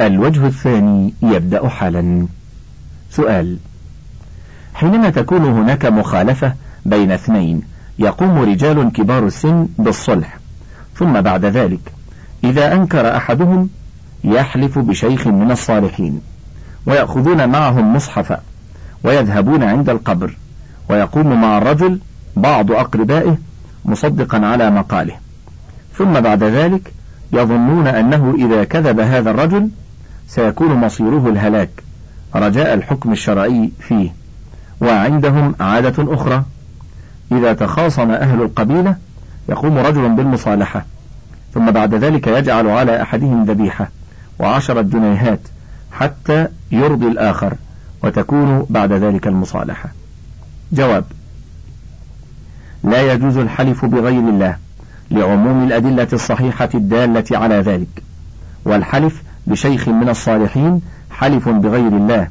الوجه 0.00 0.46
الثاني 0.46 1.14
يبدأ 1.22 1.68
حالا. 1.68 2.26
سؤال. 3.10 3.56
حينما 4.74 5.10
تكون 5.10 5.44
هناك 5.44 5.86
مخالفة 5.86 6.54
بين 6.86 7.10
اثنين 7.10 7.62
يقوم 7.98 8.38
رجال 8.38 8.92
كبار 8.92 9.26
السن 9.26 9.68
بالصلح. 9.78 10.38
ثم 10.94 11.20
بعد 11.20 11.44
ذلك 11.44 11.92
إذا 12.44 12.72
أنكر 12.72 13.16
أحدهم 13.16 13.68
يحلف 14.24 14.78
بشيخ 14.78 15.26
من 15.26 15.50
الصالحين 15.50 16.20
ويأخذون 16.86 17.48
معهم 17.48 17.96
مصحفا 17.96 18.40
ويذهبون 19.04 19.62
عند 19.62 19.90
القبر 19.90 20.36
ويقوم 20.88 21.40
مع 21.40 21.58
الرجل 21.58 22.00
بعض 22.36 22.72
أقربائه 22.72 23.38
مصدقا 23.84 24.46
على 24.46 24.70
مقاله. 24.70 25.14
ثم 25.98 26.20
بعد 26.20 26.42
ذلك 26.44 26.92
يظنون 27.32 27.86
أنه 27.86 28.34
إذا 28.38 28.64
كذب 28.64 29.00
هذا 29.00 29.30
الرجل 29.30 29.68
سيكون 30.28 30.74
مصيره 30.74 31.28
الهلاك. 31.28 31.70
رجاء 32.34 32.74
الحكم 32.74 33.12
الشرعي 33.12 33.70
فيه. 33.80 34.10
وعندهم 34.80 35.54
عادة 35.60 36.14
أخرى. 36.14 36.42
إذا 37.32 37.52
تخاصم 37.52 38.10
أهل 38.10 38.42
القبيلة 38.42 38.96
يقوم 39.48 39.78
رجل 39.78 40.08
بالمصالحة. 40.08 40.84
ثم 41.54 41.70
بعد 41.70 41.94
ذلك 41.94 42.26
يجعل 42.26 42.68
على 42.68 43.02
أحدهم 43.02 43.44
ذبيحة 43.44 43.90
وعشرة 44.38 44.82
جنيهات 44.82 45.40
حتى 45.92 46.48
يرضي 46.72 47.06
الآخر 47.06 47.54
وتكون 48.04 48.66
بعد 48.70 48.92
ذلك 48.92 49.26
المصالحة. 49.26 49.88
جواب 50.72 51.04
لا 52.84 53.12
يجوز 53.12 53.36
الحلف 53.36 53.84
بغير 53.84 54.28
الله 54.28 54.56
لعموم 55.10 55.64
الأدلة 55.64 56.08
الصحيحة 56.12 56.68
الدالة 56.74 57.24
على 57.32 57.54
ذلك. 57.54 58.02
والحلف 58.64 59.22
بشيخ 59.46 59.88
من 59.88 60.08
الصالحين 60.08 60.80
حلف 61.10 61.48
بغير 61.48 61.88
الله 61.88 62.28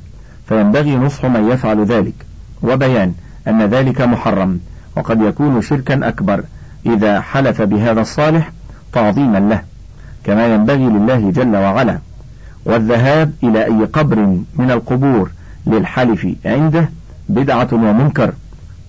فينبغي 0.49 0.95
نصح 0.95 1.25
من 1.25 1.49
يفعل 1.51 1.85
ذلك. 1.85 2.13
وبيان 2.61 3.13
أن 3.47 3.61
ذلك 3.61 4.01
محرم 4.01 4.59
وقد 4.97 5.21
يكون 5.21 5.61
شركا 5.61 6.07
أكبر 6.07 6.43
إذا 6.85 7.21
حلف 7.21 7.61
بهذا 7.61 8.01
الصالح 8.01 8.51
تعظيما 8.93 9.37
له 9.37 9.61
كما 10.23 10.47
ينبغي 10.47 10.85
لله 10.85 11.31
جل 11.31 11.55
وعلا. 11.55 11.99
والذهاب 12.65 13.33
إلى 13.43 13.65
أي 13.65 13.85
قبر 13.85 14.15
من 14.55 14.71
القبور 14.71 15.31
للحلف 15.67 16.27
عنده 16.45 16.89
بدعة 17.29 17.67
ومنكر 17.73 18.33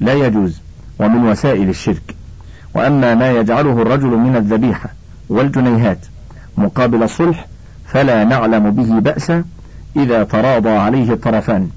لا 0.00 0.12
يجوز 0.12 0.60
ومن 0.98 1.28
وسائل 1.28 1.68
الشرك. 1.68 2.14
وأما 2.74 3.14
ما 3.14 3.30
يجعله 3.30 3.82
الرجل 3.82 4.08
من 4.08 4.36
الذبيحة 4.36 4.90
والجنيهات 5.28 5.98
مقابل 6.58 7.02
الصلح 7.02 7.46
فلا 7.86 8.24
نعلم 8.24 8.70
به 8.70 9.00
بأسا 9.00 9.44
إذا 9.96 10.24
تراضى 10.24 10.70
عليه 10.70 11.12
الطرفان. 11.12 11.68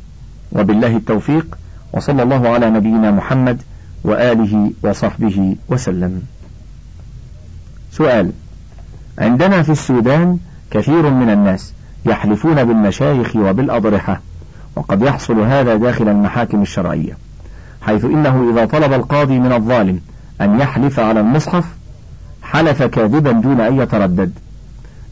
وبالله 0.51 0.97
التوفيق 0.97 1.57
وصلى 1.93 2.23
الله 2.23 2.49
على 2.49 2.69
نبينا 2.69 3.11
محمد 3.11 3.61
وآله 4.03 4.71
وصحبه 4.83 5.55
وسلم. 5.69 6.21
سؤال 7.91 8.31
عندنا 9.19 9.63
في 9.63 9.71
السودان 9.71 10.37
كثير 10.71 11.09
من 11.09 11.29
الناس 11.29 11.73
يحلفون 12.05 12.63
بالمشايخ 12.63 13.35
وبالأضرحة 13.35 14.21
وقد 14.75 15.01
يحصل 15.01 15.39
هذا 15.39 15.75
داخل 15.75 16.09
المحاكم 16.09 16.61
الشرعية 16.61 17.17
حيث 17.81 18.05
إنه 18.05 18.51
إذا 18.51 18.65
طلب 18.65 18.93
القاضي 18.93 19.39
من 19.39 19.51
الظالم 19.51 19.99
أن 20.41 20.59
يحلف 20.59 20.99
على 20.99 21.19
المصحف 21.19 21.65
حلف 22.43 22.83
كاذبا 22.83 23.31
دون 23.31 23.61
أن 23.61 23.79
يتردد. 23.79 24.31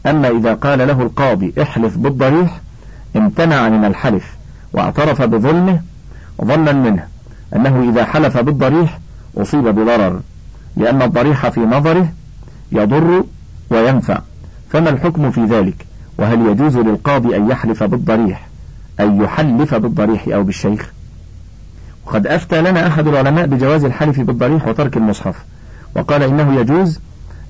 أما 0.06 0.28
إذا 0.28 0.54
قال 0.54 0.78
له 0.78 1.02
القاضي 1.02 1.52
احلف 1.62 1.98
بالضريح 1.98 2.60
امتنع 3.16 3.68
من 3.68 3.84
الحلف 3.84 4.36
واعترف 4.72 5.22
بظلمه 5.22 5.80
ظنا 6.44 6.72
منه 6.72 7.06
أنه 7.56 7.90
إذا 7.90 8.04
حلف 8.04 8.38
بالضريح 8.38 8.98
أصيب 9.36 9.64
بضرر 9.64 10.20
لأن 10.76 11.02
الضريح 11.02 11.48
في 11.48 11.60
نظره 11.60 12.08
يضر 12.72 13.24
وينفع. 13.70 14.18
فما 14.70 14.90
الحكم 14.90 15.30
في 15.30 15.44
ذلك؟ 15.44 15.86
وهل 16.18 16.46
يجوز 16.46 16.76
للقاضي 16.76 17.36
أن 17.36 17.50
يحلف 17.50 17.82
بالضريح 17.82 18.48
أن 19.00 19.22
يحلف 19.22 19.74
بالضريح 19.74 20.28
أو 20.28 20.42
بالشيخ؟ 20.42 20.92
وقد 22.06 22.26
أفتى 22.26 22.60
لنا 22.62 22.86
أحد 22.86 23.06
العلماء 23.06 23.46
بجواز 23.46 23.84
الحلف 23.84 24.20
بالضريح 24.20 24.68
وترك 24.68 24.96
المصحف 24.96 25.44
وقال 25.96 26.22
إنه 26.22 26.60
يجوز 26.60 27.00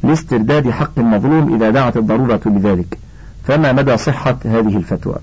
لاسترداد 0.02 0.70
حق 0.70 0.98
المظلوم 0.98 1.54
إذا 1.54 1.70
دعت 1.70 1.96
الضرورة 1.96 2.40
لذلك 2.46 2.98
فما 3.44 3.72
مدى 3.72 3.96
صحة 3.96 4.36
هذه 4.44 4.76
الفتوى؟ 4.76 5.16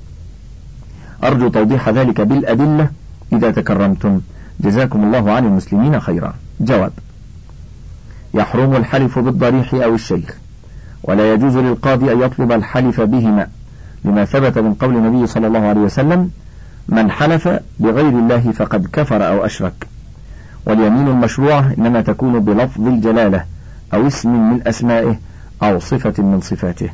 أرجو 1.23 1.47
توضيح 1.47 1.89
ذلك 1.89 2.21
بالأدلة 2.21 2.89
إذا 3.33 3.51
تكرمتم. 3.51 4.21
جزاكم 4.59 5.03
الله 5.03 5.31
عن 5.31 5.45
المسلمين 5.45 5.99
خيرا. 5.99 6.33
جواب 6.59 6.91
يحرم 8.33 8.75
الحلف 8.75 9.19
بالضريح 9.19 9.73
أو 9.73 9.95
الشيخ 9.95 10.37
ولا 11.03 11.33
يجوز 11.33 11.57
للقاضي 11.57 12.11
أن 12.11 12.21
يطلب 12.21 12.51
الحلف 12.51 13.01
بهما 13.01 13.47
لما 14.05 14.25
ثبت 14.25 14.57
من 14.57 14.73
قول 14.73 14.95
النبي 14.95 15.27
صلى 15.27 15.47
الله 15.47 15.59
عليه 15.59 15.81
وسلم 15.81 16.31
من 16.89 17.11
حلف 17.11 17.47
بغير 17.79 18.09
الله 18.09 18.51
فقد 18.51 18.87
كفر 18.93 19.27
أو 19.27 19.45
أشرك 19.45 19.87
واليمين 20.65 21.07
المشروعة 21.07 21.73
إنما 21.77 22.01
تكون 22.01 22.39
بلفظ 22.39 22.87
الجلالة. 22.87 23.43
أو 23.93 24.07
اسم 24.07 24.51
من 24.53 24.67
أسمائه 24.67 25.19
أو 25.63 25.79
صفة 25.79 26.23
من 26.23 26.41
صفاته. 26.41 26.89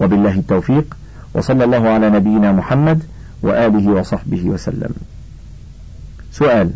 وبالله 0.00 0.34
التوفيق 0.34 0.96
وصلى 1.34 1.64
الله 1.64 1.88
على 1.88 2.10
نبينا 2.10 2.52
محمد 2.52 3.02
وآله 3.42 3.90
وصحبه 3.90 4.44
وسلم. 4.44 4.90
سؤال 6.32 6.70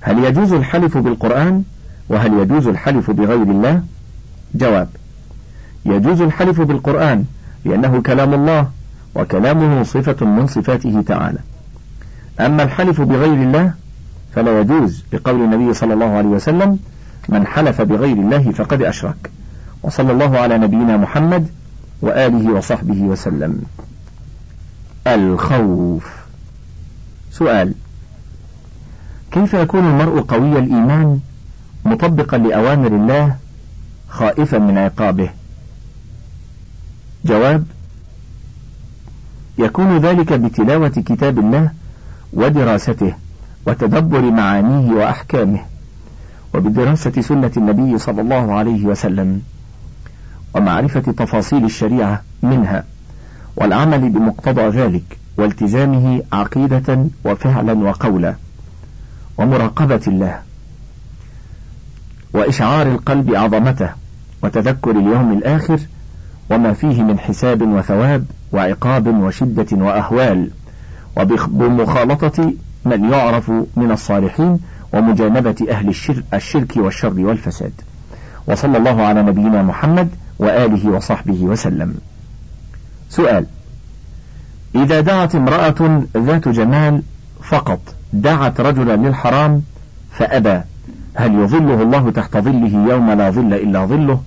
هل 0.00 0.24
يجوز 0.24 0.52
الحلف 0.52 0.98
بالقرآن؟ 0.98 1.62
وهل 2.08 2.32
يجوز 2.32 2.66
الحلف 2.68 3.10
بغير 3.10 3.42
الله؟ 3.42 3.82
جواب 4.54 4.88
يجوز 5.86 6.20
الحلف 6.20 6.60
بالقرآن 6.60 7.24
لأنه 7.64 8.02
كلام 8.02 8.34
الله 8.34 8.70
وكلامه 9.14 9.82
صفة 9.82 10.26
من 10.26 10.46
صفاته 10.46 11.02
تعالى. 11.06 11.38
أما 12.40 12.62
الحلف 12.62 13.00
بغير 13.00 13.42
الله 13.42 13.74
فلا 14.34 14.60
يجوز 14.60 15.04
بقول 15.12 15.40
النبي 15.40 15.74
صلى 15.74 15.94
الله 15.94 16.06
عليه 16.06 16.28
وسلم 16.28 16.78
من 17.28 17.46
حلف 17.46 17.80
بغير 17.80 18.16
الله 18.16 18.52
فقد 18.52 18.82
أشرك. 18.82 19.30
وصلى 19.82 20.12
الله 20.12 20.38
على 20.38 20.58
نبينا 20.58 20.96
محمد 20.96 21.48
وآله 22.02 22.52
وصحبه 22.52 23.02
وسلم. 23.02 23.62
الخوف. 25.06 26.12
سؤال. 27.32 27.74
كيف 29.32 29.54
يكون 29.54 29.84
المرء 29.84 30.20
قوي 30.20 30.58
الإيمان 30.58 31.20
مطبقا 31.84 32.38
لأوامر 32.38 32.86
الله 32.86 33.36
خائفا 34.08 34.58
من 34.58 34.78
عقابه؟ 34.78 35.30
جواب. 37.24 37.64
يكون 39.58 39.98
ذلك 39.98 40.32
بتلاوة 40.32 40.88
كتاب 40.88 41.38
الله 41.38 41.70
ودراسته 42.32 43.14
وتدبر 43.66 44.20
معانيه 44.20 44.92
وأحكامه. 44.92 45.60
وبدراسة 46.54 47.20
سنة 47.20 47.50
النبي 47.56 47.98
صلى 47.98 48.20
الله 48.20 48.52
عليه 48.52 48.84
وسلم 48.84 49.42
ومعرفة 50.54 51.00
تفاصيل 51.00 51.64
الشريعة 51.64 52.22
منها 52.42 52.84
والعمل 53.56 54.10
بمقتضى 54.10 54.68
ذلك 54.68 55.18
والتزامه 55.36 56.22
عقيدة 56.32 57.06
وفعلا 57.24 57.72
وقولا 57.72 58.34
ومراقبة 59.38 60.00
الله 60.06 60.38
وإشعار 62.34 62.86
القلب 62.86 63.34
عظمته 63.34 63.90
وتذكر 64.42 64.90
اليوم 64.90 65.32
الآخر 65.32 65.80
وما 66.50 66.72
فيه 66.72 67.02
من 67.02 67.18
حساب 67.18 67.62
وثواب 67.62 68.24
وعقاب 68.52 69.06
وشدة 69.06 69.66
وأهوال 69.72 70.50
وبمخالطة 71.16 72.52
من 72.84 73.12
يعرف 73.12 73.50
من 73.76 73.90
الصالحين 73.90 74.58
ومجانبة 74.92 75.66
أهل 75.70 75.88
الشرك, 76.34 76.76
والشر 76.76 77.20
والفساد. 77.20 77.72
وصلى 78.46 78.78
الله 78.78 79.02
على 79.02 79.22
نبينا 79.22 79.62
محمد 79.62 80.08
وآله 80.38 80.90
وصحبه 80.90 81.42
وسلم. 81.42 81.94
سؤال 83.10 83.46
إذا 84.74 85.00
دعت 85.00 85.34
امرأة 85.34 86.02
ذات 86.16 86.48
جمال 86.48 87.02
فقط 87.42 87.80
دعت 88.12 88.60
رجلا 88.60 88.96
للحرام 88.96 89.62
فأبى 90.12 90.60
هل 91.14 91.34
يظله 91.34 91.82
الله 91.82 92.10
تحت 92.10 92.36
ظله 92.36 92.92
يوم 92.92 93.10
لا 93.10 93.30
ظل 93.30 93.54
إلا 93.54 93.86
ظله؟ 93.86 94.22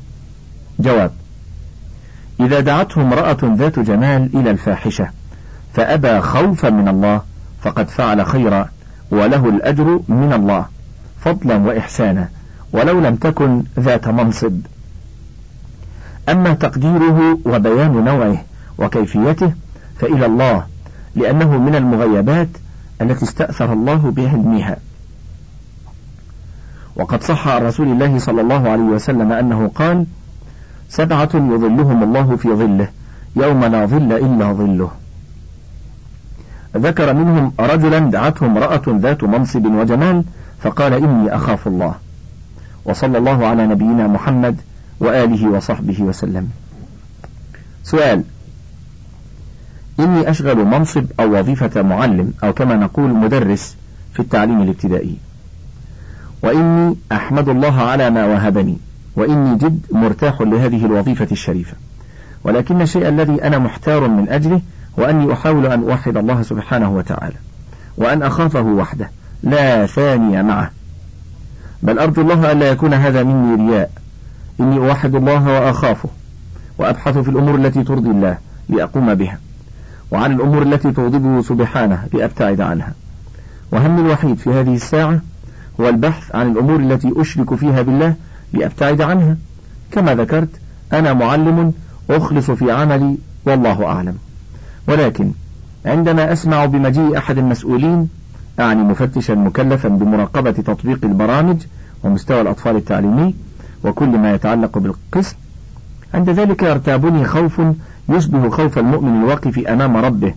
جواب 0.79 1.11
إذا 2.39 2.59
دعته 2.59 3.01
امرأة 3.01 3.37
ذات 3.43 3.79
جمال 3.79 4.29
إلى 4.33 4.51
الفاحشة 4.51 5.09
فأبى 5.73 6.21
خوفا 6.21 6.69
من 6.69 6.87
الله 6.87 7.21
فقد 7.61 7.89
فعل 7.89 8.25
خيرا 8.25 8.69
وله 9.11 9.49
الأجر 9.49 9.99
من 10.07 10.33
الله 10.33 10.65
فضلا 11.21 11.57
وإحسانا 11.57 12.29
ولو 12.73 12.99
لم 12.99 13.15
تكن 13.15 13.63
ذات 13.79 14.07
منصب. 14.07 14.59
أما 16.29 16.53
تقديره 16.53 17.37
وبيان 17.45 18.05
نوعه 18.05 18.43
وكيفيته 18.77 19.53
فإلى 19.99 20.25
الله 20.25 20.65
لأنه 21.15 21.57
من 21.57 21.75
المغيبات 21.75 22.49
التي 23.01 23.25
استأثر 23.25 23.73
الله 23.73 24.11
بعلمها. 24.11 24.77
وقد 26.95 27.23
صح 27.23 27.47
عن 27.47 27.65
رسول 27.65 27.87
الله 27.87 28.19
صلى 28.19 28.41
الله 28.41 28.69
عليه 28.69 28.83
وسلم 28.83 29.31
أنه 29.31 29.71
قال 29.75 30.05
سبعة 30.89 31.29
يظلهم 31.33 32.03
الله 32.03 32.35
في 32.35 32.49
ظله 32.49 32.87
يوم 33.35 33.65
لا 33.65 33.85
ظل 33.85 34.11
إلا 34.11 34.53
ظله. 34.53 34.91
ذكر 36.75 37.13
منهم 37.13 37.53
رجلا 37.59 37.99
دعته 37.99 38.45
امرأة 38.45 38.81
ذات 38.87 39.23
منصب 39.23 39.65
وجمال 39.65 40.23
فقال 40.59 40.93
إني 40.93 41.35
أخاف 41.35 41.67
الله. 41.67 41.95
وصلى 42.85 43.17
الله 43.17 43.47
على 43.47 43.67
نبينا 43.67 44.07
محمد 44.07 44.61
وآله 44.99 45.49
وصحبه 45.49 46.01
وسلم. 46.01 46.49
سؤال 47.83 48.23
إني 49.99 50.29
أشغل 50.29 50.65
منصب 50.65 51.05
أو 51.19 51.39
وظيفة 51.39 51.81
معلم 51.81 52.33
أو 52.43 52.53
كما 52.53 52.75
نقول 52.75 53.09
مدرس 53.09 53.75
في 54.13 54.19
التعليم 54.19 54.61
الابتدائي. 54.61 55.17
وإني 56.43 56.95
أحمد 57.11 57.49
الله 57.49 57.81
على 57.81 58.09
ما 58.09 58.25
وهبني 58.25 58.77
وإني 59.15 59.55
جد 59.55 59.79
مرتاح 59.91 60.41
لهذه 60.41 60.85
الوظيفة 60.85 61.27
الشريفة. 61.31 61.73
ولكن 62.43 62.81
الشيء 62.81 63.07
الذي 63.07 63.43
أنا 63.43 63.59
محتار 63.59 64.07
من 64.07 64.29
أجله 64.29 64.61
هو 64.99 65.03
أني 65.05 65.33
أحاول 65.33 65.65
أن 65.65 65.83
أوحد 65.83 66.17
الله 66.17 66.41
سبحانه 66.41 66.89
وتعالى 66.89 67.35
وأن 67.97 68.23
أخافه 68.23 68.61
وحده 68.61 69.09
لا 69.43 69.85
ثاني 69.85 70.43
معه. 70.43 70.71
بل 71.83 71.99
أرجو 71.99 72.21
الله 72.21 72.51
ألا 72.51 72.69
يكون 72.69 72.93
هذا 72.93 73.23
مني 73.23 73.69
رياء. 73.69 73.91
إني 74.59 74.77
أوحد 74.77 75.15
الله 75.15 75.45
وأخافه 75.47 76.09
وأبحث 76.77 77.17
في 77.17 77.29
الأمور 77.29 77.55
التي 77.55 77.83
ترضي 77.83 78.09
الله 78.09 78.37
لأقوم 78.69 79.13
بها 79.13 79.39
وعن 80.11 80.31
الأمور 80.31 80.61
التي 80.61 80.91
تغضبه 80.91 81.41
سبحانه 81.41 82.03
لأبتعد 82.13 82.61
عنها. 82.61 82.93
وهمي 83.71 84.01
الوحيد 84.01 84.37
في 84.37 84.49
هذه 84.49 84.75
الساعة 84.75 85.19
هو 85.81 85.89
البحث 85.89 86.35
عن 86.35 86.51
الأمور 86.51 86.79
التي 86.79 87.13
أشرك 87.15 87.55
فيها 87.55 87.81
بالله 87.81 88.15
لأبتعد 88.53 89.01
عنها. 89.01 89.37
كما 89.91 90.15
ذكرت 90.15 90.49
أنا 90.93 91.13
معلم 91.13 91.73
أخلص 92.09 92.51
في 92.51 92.71
عملي 92.71 93.17
والله 93.45 93.85
أعلم. 93.85 94.17
ولكن 94.87 95.31
عندما 95.85 96.33
أسمع 96.33 96.65
بمجيء 96.65 97.17
أحد 97.17 97.37
المسؤولين 97.37 98.09
أعني 98.59 98.83
مفتشا 98.83 99.33
مكلفا 99.33 99.89
بمراقبة 99.89 100.51
تطبيق 100.51 100.99
البرامج 101.03 101.57
ومستوى 102.03 102.41
الأطفال 102.41 102.75
التعليمي 102.75 103.35
وكل 103.83 104.09
ما 104.09 104.33
يتعلق 104.33 104.77
بالقسم 104.77 105.35
عند 106.13 106.29
ذلك 106.29 106.63
يرتابني 106.63 107.25
خوف 107.25 107.61
يشبه 108.09 108.49
خوف 108.49 108.79
المؤمن 108.79 109.21
الواقف 109.21 109.59
أمام 109.67 109.97
ربه. 109.97 110.33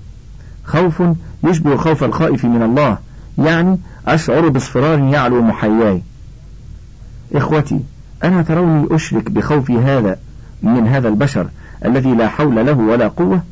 خوف 0.64 1.02
يشبه 1.44 1.76
خوف 1.76 2.04
الخائف 2.04 2.44
من 2.44 2.62
الله 2.62 2.98
يعني 3.38 3.78
أشعر 4.06 4.48
باصفرار 4.48 4.98
يعلو 4.98 5.42
محياي. 5.42 6.02
إخوتي 7.34 7.80
أنا 8.24 8.42
تروني 8.42 8.86
أشرك 8.90 9.30
بخوفي 9.30 9.78
هذا 9.78 10.18
من 10.62 10.86
هذا 10.86 11.08
البشر 11.08 11.46
الذي 11.84 12.14
لا 12.14 12.28
حول 12.28 12.66
له 12.66 12.78
ولا 12.78 13.08
قوة؟ 13.08 13.42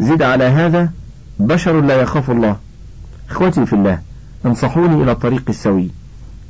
زد 0.00 0.22
على 0.22 0.44
هذا 0.44 0.90
بشر 1.38 1.80
لا 1.80 2.00
يخاف 2.02 2.30
الله. 2.30 2.56
إخوتي 3.30 3.66
في 3.66 3.72
الله 3.72 3.98
أنصحوني 4.46 5.02
إلى 5.02 5.12
الطريق 5.12 5.44
السوي. 5.48 5.90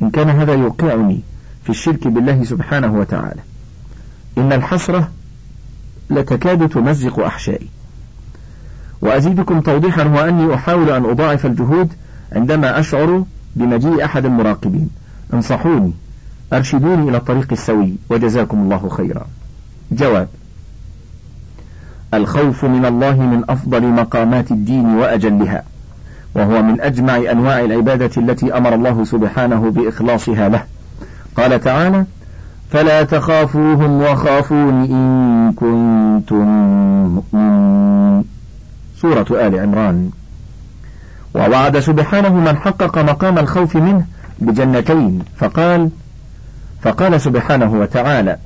إن 0.02 0.10
كان 0.10 0.30
هذا 0.30 0.54
يوقعني 0.54 1.20
في 1.64 1.70
الشرك 1.70 2.08
بالله 2.08 2.44
سبحانه 2.44 2.94
وتعالى. 2.94 3.40
إن 4.38 4.52
الحسرة 4.52 5.08
لتكاد 6.10 6.68
تمزق 6.68 7.20
أحشائي. 7.20 7.68
وأزيدكم 9.00 9.60
توضيحا 9.60 10.02
هو 10.02 10.18
أني 10.18 10.54
أحاول 10.54 10.90
أن 10.90 11.04
أضاعف 11.04 11.46
الجهود 11.46 11.92
عندما 12.32 12.80
أشعر 12.80 13.24
بمجيء 13.56 14.04
أحد 14.04 14.24
المراقبين. 14.24 14.90
أنصحوني 15.34 15.92
أرشدوني 16.52 17.08
إلى 17.08 17.16
الطريق 17.16 17.48
السوي 17.52 17.94
وجزاكم 18.10 18.58
الله 18.58 18.88
خيرا. 18.88 19.26
جواب 19.92 20.28
الخوف 22.14 22.64
من 22.64 22.84
الله 22.84 23.20
من 23.20 23.44
أفضل 23.48 23.82
مقامات 23.82 24.50
الدين 24.50 24.86
وأجلها 24.86 25.62
وهو 26.34 26.62
من 26.62 26.80
أجمع 26.80 27.16
أنواع 27.16 27.60
العبادة 27.60 28.10
التي 28.16 28.56
أمر 28.56 28.74
الله 28.74 29.04
سبحانه 29.04 29.70
بإخلاصها 29.70 30.48
له. 30.48 30.62
قال 31.36 31.60
تعالى 31.60 32.04
فلا 32.70 33.02
تخافوهم 33.02 34.02
وخافون 34.02 34.84
إن 34.84 35.52
كنتم 35.52 36.46
مؤمنين. 37.14 38.24
سورة 39.00 39.26
آل 39.30 39.60
عمران. 39.60 40.10
ووعد 41.34 41.78
سبحانه 41.78 42.34
من 42.34 42.56
حقق 42.56 42.98
مقام 42.98 43.38
الخوف 43.38 43.76
منه 43.76 44.04
بجنتين 44.38 45.22
فقال 45.36 45.90
فقال 46.82 47.20
سبحانه 47.20 47.72
وتعالى 47.72 48.36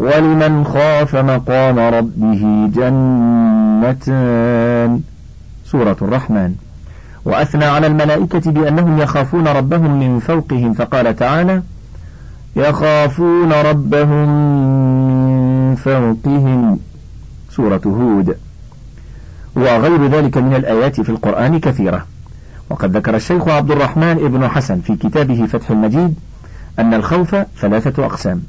ولمن 0.00 0.64
خاف 0.64 1.16
مقام 1.16 1.78
ربه 1.78 2.70
جنتان. 2.74 4.10
سورة 5.64 5.96
الرحمن. 6.02 6.54
وأثنى 7.24 7.64
على 7.64 7.86
الملائكة 7.86 8.50
بأنهم 8.50 8.98
يخافون 8.98 9.48
ربهم 9.48 10.00
من 10.00 10.20
فوقهم 10.20 10.72
فقال 10.72 11.16
تعالى 11.16 11.62
يخافون 12.56 13.52
ربهم 13.52 14.28
من 15.68 15.74
فوقهم. 15.74 16.78
سورة 17.50 17.82
هود. 17.86 18.36
وغير 19.56 20.06
ذلك 20.06 20.36
من 20.36 20.54
الآيات 20.54 21.00
في 21.00 21.08
القرآن 21.08 21.60
كثيرة. 21.60 22.06
وقد 22.70 22.96
ذكر 22.96 23.16
الشيخ 23.16 23.48
عبد 23.48 23.70
الرحمن 23.70 24.24
ابن 24.24 24.48
حسن 24.48 24.80
في 24.80 24.96
كتابه 24.96 25.46
فتح 25.46 25.70
المجيد 25.70 26.14
أن 26.78 26.94
الخوف 26.94 27.36
ثلاثة 27.60 28.06
أقسام. 28.06 28.42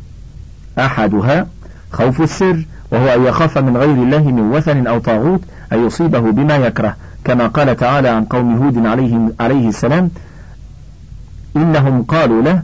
أحدها 0.80 1.48
خوف 1.92 2.22
السر 2.22 2.66
وهو 2.92 3.08
أن 3.08 3.26
يخاف 3.26 3.58
من 3.58 3.78
غير 3.78 4.04
الله 4.04 4.24
من 4.24 4.52
وثن 4.52 4.88
أو 4.88 5.00
طاغوت 5.00 5.42
أن 5.74 5.86
يصيبه 5.86 6.20
بما 6.20 6.56
يكره. 6.56 6.96
كما 7.24 7.48
قال 7.48 7.76
تعالى 7.76 8.10
عن 8.10 8.26
قوم 8.26 8.64
هود 8.64 8.86
عليه, 8.86 9.32
عليه 9.40 9.70
السلام 9.70 10.10
إنهم 11.58 12.04
قالوا 12.04 12.42
له 12.42 12.62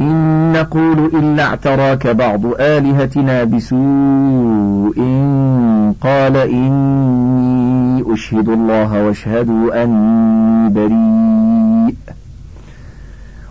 إن 0.00 0.52
نقول 0.52 0.98
إلا 1.14 1.44
اعتراك 1.44 2.06
بعض 2.06 2.40
آلهتنا 2.60 3.44
بسوء 3.44 4.96
قال 6.00 6.36
إني 6.36 8.14
أشهد 8.14 8.48
الله 8.48 9.02
واشهدوا 9.06 9.84
أني 9.84 10.68
بريء. 10.68 11.96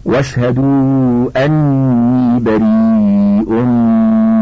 واشهدوا 0.06 1.46
أني 1.46 2.40
بريء 2.40 3.64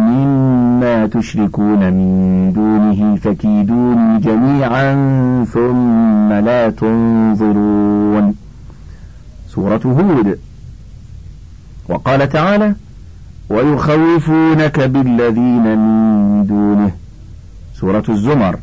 مما 0.09 1.07
تشركون 1.07 1.79
من 1.79 2.53
دونه 2.53 3.15
فكيدوني 3.15 4.19
جميعا 4.19 4.93
ثم 5.53 6.29
لا 6.33 6.69
تنظرون. 6.69 8.35
سورة 9.47 9.81
هود. 9.85 10.39
وقال 11.89 12.29
تعالى 12.29 12.73
ويخوفونك 13.49 14.79
بالذين 14.79 15.77
من 15.77 16.45
دونه. 16.47 16.91
سورة 17.75 18.03
الزمر. 18.09 18.55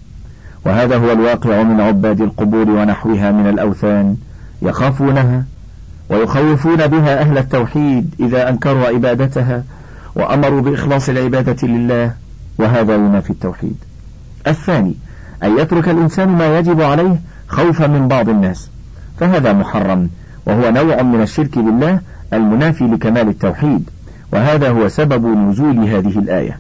وهذا 0.66 0.96
هو 0.96 1.12
الواقع 1.12 1.62
من 1.62 1.80
عباد 1.80 2.20
القبور 2.20 2.70
ونحوها 2.70 3.32
من 3.32 3.48
الأوثان 3.48 4.16
يخافونها 4.62 5.44
ويخوفون 6.10 6.86
بها 6.86 7.20
أهل 7.20 7.38
التوحيد 7.38 8.14
إذا 8.20 8.48
أنكروا 8.48 8.86
عبادتها 8.86 9.64
وأمروا 10.14 10.60
بإخلاص 10.60 11.08
العبادة 11.08 11.68
لله 11.68 12.12
وهذا 12.58 12.94
ينافي 12.94 13.30
التوحيد. 13.30 13.76
الثاني 14.46 14.94
أن 15.42 15.58
يترك 15.58 15.88
الإنسان 15.88 16.28
ما 16.28 16.58
يجب 16.58 16.80
عليه 16.80 17.20
خوفا 17.48 17.86
من 17.86 18.08
بعض 18.08 18.28
الناس 18.28 18.70
فهذا 19.20 19.52
محرم 19.52 20.10
وهو 20.46 20.70
نوع 20.70 21.02
من 21.02 21.22
الشرك 21.22 21.58
بالله 21.58 22.00
المنافي 22.32 22.84
لكمال 22.84 23.28
التوحيد 23.28 23.90
وهذا 24.32 24.70
هو 24.70 24.88
سبب 24.88 25.26
نزول 25.26 25.78
هذه 25.78 26.18
الآية. 26.18 26.58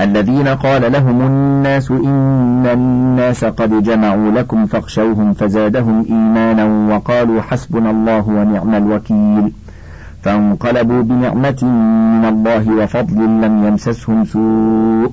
الذين 0.00 0.48
قال 0.48 0.92
لهم 0.92 1.20
الناس 1.20 1.90
إن 1.90 2.66
الناس 2.72 3.44
قد 3.44 3.82
جمعوا 3.82 4.30
لكم 4.30 4.66
فاخشوهم 4.66 5.32
فزادهم 5.32 6.04
إيمانا 6.10 6.94
وقالوا 6.94 7.42
حسبنا 7.42 7.90
الله 7.90 8.28
ونعم 8.28 8.74
الوكيل. 8.74 9.52
فانقلبوا 10.22 11.02
بنعمة 11.02 11.64
من 12.20 12.24
الله 12.24 12.82
وفضل 12.82 13.16
لم 13.16 13.66
يمسسهم 13.66 14.24
سوء. 14.24 15.10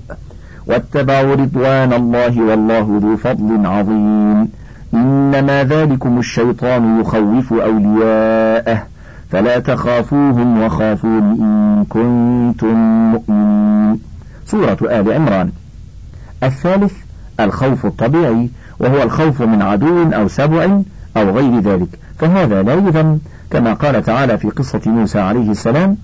واتبعوا 0.68 1.36
رضوان 1.36 1.94
الله 1.94 2.42
والله 2.42 3.00
ذو 3.02 3.18
فضل 3.18 3.66
عظيم. 3.66 4.50
إنما 4.94 5.64
ذلكم 5.64 6.20
الشيطان 6.20 7.00
يخوف 7.00 7.54
أولياءه. 7.54 8.84
فلا 9.30 9.60
تخافوهم 9.60 10.64
وخافون 10.64 11.24
إن 11.24 11.86
كنتم 11.90 12.76
مؤمنين. 13.12 14.11
سورة 14.51 14.77
آل 14.81 15.13
عمران. 15.13 15.51
الثالث 16.43 16.93
الخوف 17.39 17.86
الطبيعي 17.86 18.50
وهو 18.79 19.03
الخوف 19.03 19.41
من 19.41 19.62
عدو 19.62 20.12
أو 20.12 20.27
سبع 20.27 20.81
أو 21.17 21.38
غير 21.38 21.60
ذلك. 21.60 21.88
فهذا 22.20 22.63
لا 22.63 22.74
يذم 22.74 23.20
كما 23.51 23.74
قال 23.74 24.03
تعالى 24.03 24.38
في 24.38 24.50
قصة 24.50 24.81
موسى 24.86 25.20
عليه 25.20 25.51
السلام 25.51 25.98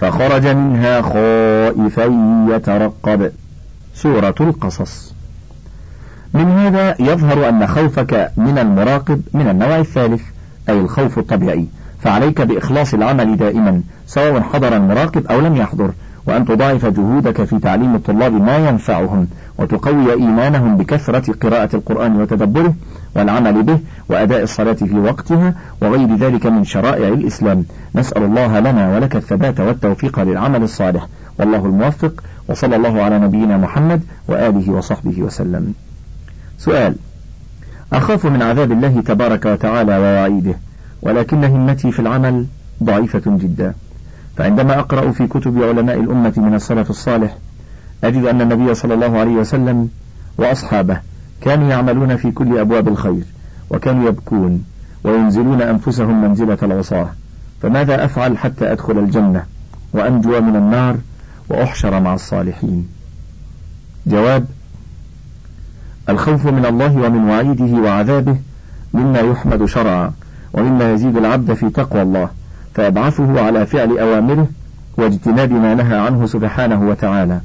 فخرج 0.00 0.46
منها 0.46 1.02
خائفا 1.02 2.04
يترقب. 2.50 3.32
سورة 3.94 4.34
القصص. 4.40 5.14
من 6.34 6.50
هذا 6.50 6.94
يظهر 7.00 7.48
أن 7.48 7.66
خوفك 7.66 8.30
من 8.36 8.58
المراقب 8.58 9.22
من 9.34 9.48
النوع 9.48 9.78
الثالث 9.78 10.22
أي 10.68 10.80
الخوف 10.80 11.18
الطبيعي. 11.18 11.66
فعليك 12.02 12.40
بإخلاص 12.40 12.94
العمل 12.94 13.36
دائما 13.36 13.82
سواء 14.06 14.40
حضر 14.40 14.76
المراقب 14.76 15.26
أو 15.26 15.40
لم 15.40 15.56
يحضر. 15.56 15.90
وأن 16.28 16.44
تضاعف 16.44 16.86
جهودك 16.86 17.44
في 17.44 17.58
تعليم 17.58 17.94
الطلاب 17.94 18.32
ما 18.32 18.68
ينفعهم 18.68 19.28
وتقوي 19.58 20.12
إيمانهم 20.12 20.76
بكثرة 20.76 21.32
قراءة 21.32 21.76
القرآن 21.76 22.20
وتدبره 22.20 22.74
والعمل 23.16 23.62
به 23.62 23.78
وأداء 24.08 24.42
الصلاة 24.42 24.72
في 24.72 24.98
وقتها 24.98 25.54
وغير 25.82 26.16
ذلك 26.16 26.46
من 26.46 26.64
شرائع 26.64 27.08
الإسلام. 27.08 27.64
نسأل 27.94 28.22
الله 28.22 28.60
لنا 28.60 28.96
ولك 28.96 29.16
الثبات 29.16 29.60
والتوفيق 29.60 30.20
للعمل 30.20 30.62
الصالح. 30.62 31.06
والله 31.38 31.66
الموفق. 31.66 32.22
وصلى 32.48 32.76
الله 32.76 33.02
على 33.02 33.18
نبينا 33.18 33.56
محمد 33.56 34.02
وآله 34.28 34.72
وصحبه 34.72 35.22
وسلم. 35.22 35.74
سؤال. 36.58 36.94
أخاف 37.92 38.26
من 38.26 38.42
عذاب 38.42 38.72
الله 38.72 39.00
تبارك 39.00 39.46
وتعالى 39.46 39.98
ووعيده 39.98 40.54
ولكن 41.02 41.44
همتي 41.44 41.92
في 41.92 42.00
العمل 42.00 42.46
ضعيفة 42.84 43.22
جدا. 43.26 43.74
فعندما 44.38 44.78
أقرأ 44.78 45.10
في 45.10 45.26
كتب 45.26 45.62
علماء 45.62 46.00
الأمة 46.00 46.32
من 46.36 46.54
السلف 46.54 46.90
الصالح 46.90 47.36
أجد 48.04 48.24
أن 48.24 48.40
النبي 48.40 48.74
صلى 48.74 48.94
الله 48.94 49.18
عليه 49.18 49.32
وسلم 49.32 49.88
وأصحابه 50.38 51.00
كانوا 51.40 51.68
يعملون 51.70 52.16
في 52.16 52.30
كل 52.30 52.58
أبواب 52.58 52.88
الخير 52.88 53.24
وكانوا 53.70 54.08
يبكون 54.08 54.64
وينزلون 55.04 55.62
أنفسهم 55.62 56.24
منزلة 56.24 56.58
العصاة. 56.62 57.08
فماذا 57.62 58.04
أفعل 58.04 58.38
حتى 58.38 58.72
أدخل 58.72 58.98
الجنة 58.98 59.44
وأنجو 59.92 60.40
من 60.40 60.56
النار 60.56 60.96
وأحشر 61.48 62.00
مع 62.00 62.14
الصالحين؟ 62.14 62.88
جواب 64.06 64.44
الخوف 66.08 66.46
من 66.46 66.66
الله 66.66 66.96
ومن 66.96 67.30
وعيده 67.30 67.80
وعذابه 67.80 68.36
مما 68.94 69.18
يحمد 69.18 69.64
شرعا 69.64 70.12
ومما 70.52 70.92
يزيد 70.92 71.16
العبد 71.16 71.54
في 71.54 71.70
تقوى 71.70 72.02
الله. 72.02 72.28
فيبعثه 72.74 73.40
على 73.40 73.66
فعل 73.66 73.98
أوامره 73.98 74.46
واجتناب 74.96 75.52
ما 75.52 75.74
نهى 75.74 75.98
عنه 75.98 76.26
سبحانه 76.26 76.88
وتعالى. 76.88 77.40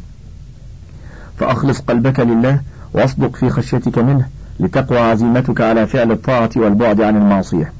فأخلص 1.38 1.80
قلبك 1.80 2.20
لله 2.20 2.60
وأصدق 2.94 3.36
في 3.36 3.50
خشيتك 3.50 3.98
منه 3.98 4.26
لتقوى 4.60 5.00
عزيمتك 5.00 5.62
على 5.62 5.88
فعل 5.88 6.12
الطاعة 6.12 6.50
والبعد 6.56 7.02
عن 7.02 7.18
المعصية. 7.18 7.74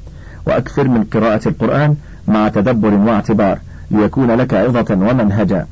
وأكثر 0.46 0.88
من 0.88 1.04
قراءة 1.04 1.48
القرآن 1.48 1.96
مع 2.28 2.48
تدبر 2.48 2.94
واعتبار 2.94 3.58
ليكون 3.90 4.30
لك 4.30 4.54
عظة 4.54 4.94
ومنهجا. 4.94 5.66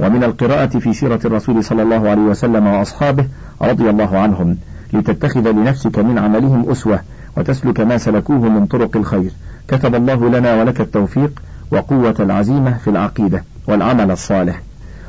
ومن 0.00 0.24
القراءة 0.24 0.78
في 0.78 0.92
سيرة 0.92 1.20
الرسول 1.24 1.64
صلى 1.64 1.82
الله 1.82 2.08
عليه 2.10 2.22
وسلم 2.22 2.66
وأصحابه 2.66 3.26
رضي 3.62 3.90
الله 3.90 4.18
عنهم 4.18 4.56
لتتخذ 4.92 5.50
لنفسك 5.50 5.98
من 5.98 6.18
عملهم 6.18 6.70
أسوة 6.70 7.00
وتسلك 7.36 7.80
ما 7.80 7.98
سلكوه 7.98 8.48
من 8.48 8.66
طرق 8.66 8.96
الخير. 8.96 9.30
كتب 9.68 9.94
الله 9.94 10.28
لنا 10.28 10.54
ولك 10.54 10.80
التوفيق 10.80 11.42
وقوة 11.70 12.14
العزيمة 12.20 12.78
في 12.78 12.90
العقيدة 12.90 13.44
والعمل 13.68 14.10
الصالح. 14.10 14.62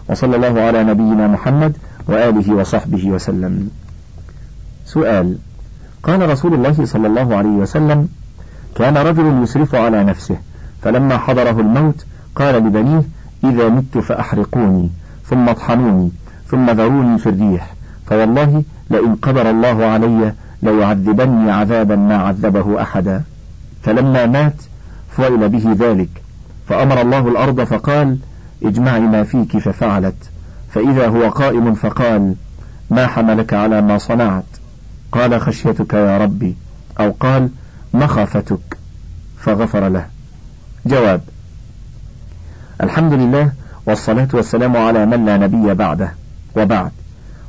وصلى 0.10 0.36
الله 0.36 0.62
على 0.62 0.84
نبينا 0.84 1.28
محمد 1.28 1.78
وآله 2.08 2.54
وصحبه 2.54 3.10
وسلم. 3.10 3.70
سؤال 4.86 5.38
قال 6.04 6.30
رسول 6.30 6.54
الله 6.54 6.86
صلى 6.86 7.08
الله 7.08 7.36
عليه 7.36 7.50
وسلم 7.50 8.08
كان 8.76 8.98
رجل 8.98 9.44
يسرف 9.44 9.76
على 9.76 10.04
نفسه 10.04 10.38
فلما 10.82 11.18
حضره 11.18 11.62
الموت 11.62 12.06
قال 12.36 12.56
لبنيه 12.56 13.04
إذا 13.44 13.70
مت 13.70 13.98
فأحرقوني 13.98 14.90
ثم 15.26 15.50
اطحنوني 15.50 16.12
ثم 16.48 16.70
ذروني 16.70 17.18
في 17.18 17.30
الريح 17.30 17.74
فوالله 18.06 18.64
لئن 18.90 19.16
قدر 19.16 19.50
الله 19.50 19.86
علي 19.86 20.34
ليعذبني 20.62 21.52
عذابا 21.52 21.96
ما 21.96 22.18
عذبه 22.18 22.82
أحدا. 22.82 23.24
فلما 23.84 24.26
مات 24.26 24.56
فعل 25.18 25.50
به 25.50 25.76
ذلك. 25.80 26.10
فأمر 26.70 27.02
الله 27.02 27.28
الأرض 27.28 27.64
فقال 27.64 28.18
اجمعي 28.64 29.00
ما 29.00 29.24
فيك 29.24 29.58
ففعلت. 29.58 30.16
فإذا 30.74 31.08
هو 31.08 31.30
قائم 31.30 31.74
فقال 31.74 32.36
ما 32.90 33.08
حملك 33.08 33.54
على 33.54 33.82
ما 33.82 33.98
صنعت؟ 33.98 34.44
قال 35.12 35.42
خشيتك 35.42 35.94
يا 35.94 36.18
ربي. 36.18 36.56
أو 37.00 37.16
قال 37.20 37.50
مخافتك. 37.94 38.78
فغفر 39.40 39.88
له. 39.88 40.06
جواب 40.86 41.22
الحمد 42.84 43.14
لله 43.14 43.52
والصلاة 43.86 44.28
والسلام 44.34 44.78
على 44.78 45.06
من 45.06 45.26
لا 45.26 45.38
نبي 45.38 45.74
بعده. 45.74 46.14
وبعد. 46.58 46.92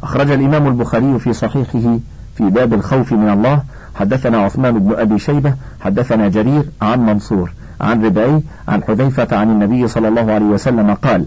أخرج 0.03 0.31
الإمام 0.31 0.67
البخاري 0.67 1.19
في 1.19 1.33
صحيحه 1.33 1.99
في 2.39 2.51
باب 2.51 2.75
الخوف 2.75 3.13
من 3.13 3.31
الله. 3.31 3.63
حدثنا 3.95 4.39
عثمان 4.39 4.79
بن 4.79 4.95
أبي 4.95 5.19
شيبة 5.19 5.55
حدثنا 5.81 6.29
جرير 6.29 6.63
عن 6.83 7.07
منصور 7.07 7.53
عن 7.81 8.05
ربعي 8.05 8.43
عن 8.69 8.83
حذيفة 8.83 9.37
عن 9.37 9.51
النبي 9.51 9.89
صلى 9.89 10.09
الله 10.09 10.33
عليه 10.33 10.47
وسلم 10.47 10.95
قال 10.95 11.27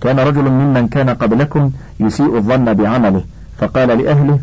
كان 0.00 0.18
رجل 0.18 0.50
ممن 0.50 0.88
كان 0.88 1.10
قبلكم 1.10 1.70
يسيء 2.00 2.36
الظن 2.36 2.74
بعمله 2.74 3.24
فقال 3.58 3.88
لأهله 3.88 4.40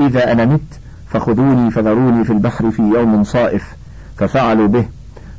إذا 0.00 0.32
أنا 0.32 0.44
مت 0.44 0.80
فخذوني 1.08 1.70
فذروني 1.70 2.24
في 2.24 2.32
البحر 2.32 2.70
في 2.70 2.82
يوم 2.82 3.24
صائف. 3.24 3.76
ففعلوا 4.18 4.68
به 4.68 4.84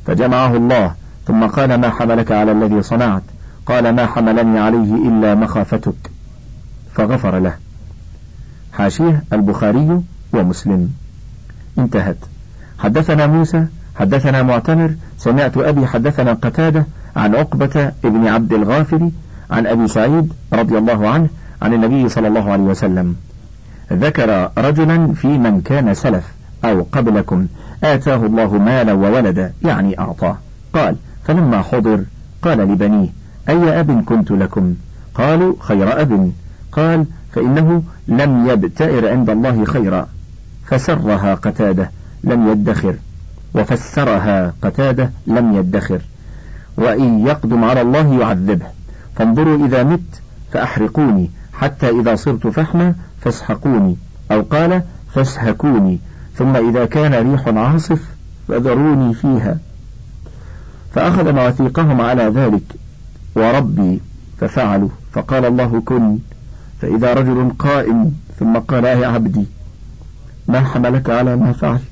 فجمعه 0.06 0.56
الله 0.56 0.94
ثم 1.26 1.46
قال 1.46 1.74
ما 1.74 1.90
حملك 1.90 2.32
على 2.32 2.52
الذي 2.52 2.82
صنعت؟ 2.82 3.22
قال 3.66 3.94
ما 3.94 4.06
حملني 4.06 4.58
عليه 4.58 5.08
إلا 5.08 5.34
مخافتك. 5.34 6.10
فغفر 6.94 7.38
له. 7.38 7.54
حاشية 8.72 9.24
البخاري 9.32 10.00
ومسلم. 10.32 10.92
انتهت. 11.78 12.16
حدثنا 12.78 13.26
موسى 13.26 13.66
حدثنا 13.96 14.42
معتمر 14.42 14.94
سمعت 15.18 15.56
أبي 15.56 15.86
حدثنا 15.86 16.32
قتادة 16.32 16.86
عن 17.16 17.34
عقبة 17.34 17.92
ابن 18.04 18.26
عبد 18.26 18.52
الغافر 18.52 19.10
عن 19.50 19.66
أبي 19.66 19.88
سعيد 19.88 20.32
رضي 20.52 20.78
الله 20.78 21.08
عنه 21.08 21.28
عن 21.62 21.74
النبي 21.74 22.08
صلى 22.08 22.28
الله 22.28 22.52
عليه 22.52 22.62
وسلم. 22.62 23.16
ذكر 23.92 24.50
رجلا 24.58 25.12
في 25.14 25.28
من 25.28 25.60
كان 25.60 25.94
سلف 25.94 26.24
أو 26.64 26.86
قبلكم 26.92 27.46
آتاه 27.84 28.26
الله 28.26 28.58
مالا 28.58 28.92
وولدا 28.92 29.52
يعني 29.64 29.98
أعطاه. 29.98 30.38
قال 30.72 30.96
فلما 31.24 31.62
حضر 31.62 32.04
قال 32.42 32.58
لبنيه 32.58 33.08
أي 33.48 33.80
أب 33.80 34.04
كنت 34.04 34.30
لكم؟ 34.30 34.74
قالوا 35.14 35.54
خير 35.60 36.00
أب. 36.00 36.32
قال 36.72 37.04
فإنه 37.32 37.82
لم 38.08 38.48
يبتئر 38.48 39.08
عند 39.08 39.30
الله 39.30 39.64
خيرا. 39.64 40.06
فسرها 40.70 41.34
قتادة 41.34 41.90
لم 42.24 42.48
يدخر. 42.48 42.94
وفسرها 43.54 44.52
قتادة 44.62 45.10
لم 45.26 45.56
يدخر. 45.56 46.00
وإن 46.76 47.26
يقدم 47.26 47.64
على 47.64 47.80
الله 47.80 48.20
يعذبه. 48.20 48.66
فانظروا 49.16 49.66
إذا 49.66 49.82
مت 49.82 50.20
فأحرقوني. 50.52 51.30
حتى 51.52 51.88
إذا 51.88 52.14
صرت 52.14 52.46
فحما 52.46 52.94
فاسحقوني. 53.20 53.96
أو 54.30 54.42
قال 54.42 54.82
فاسهكوني 55.14 55.98
ثم 56.36 56.56
إذا 56.56 56.84
كان 56.84 57.30
ريح 57.30 57.48
عاصف 57.48 58.00
فذروني 58.48 59.14
فيها. 59.14 59.58
فأخذ 60.94 61.32
مواثيقهم 61.32 62.00
على 62.00 62.22
ذلك. 62.22 62.74
وربي 63.34 64.00
ففعلوا. 64.40 64.88
فقال 65.12 65.44
الله 65.44 65.82
كن. 65.86 66.18
فإذا 66.82 67.14
رجل 67.14 67.52
قائم 67.58 68.14
ثم 68.38 68.56
قال 68.56 68.84
يا 68.84 69.06
عبدي 69.06 69.44
ما 70.48 70.64
حملك 70.64 71.10
على 71.10 71.36
ما 71.36 71.52
فعلت. 71.52 71.82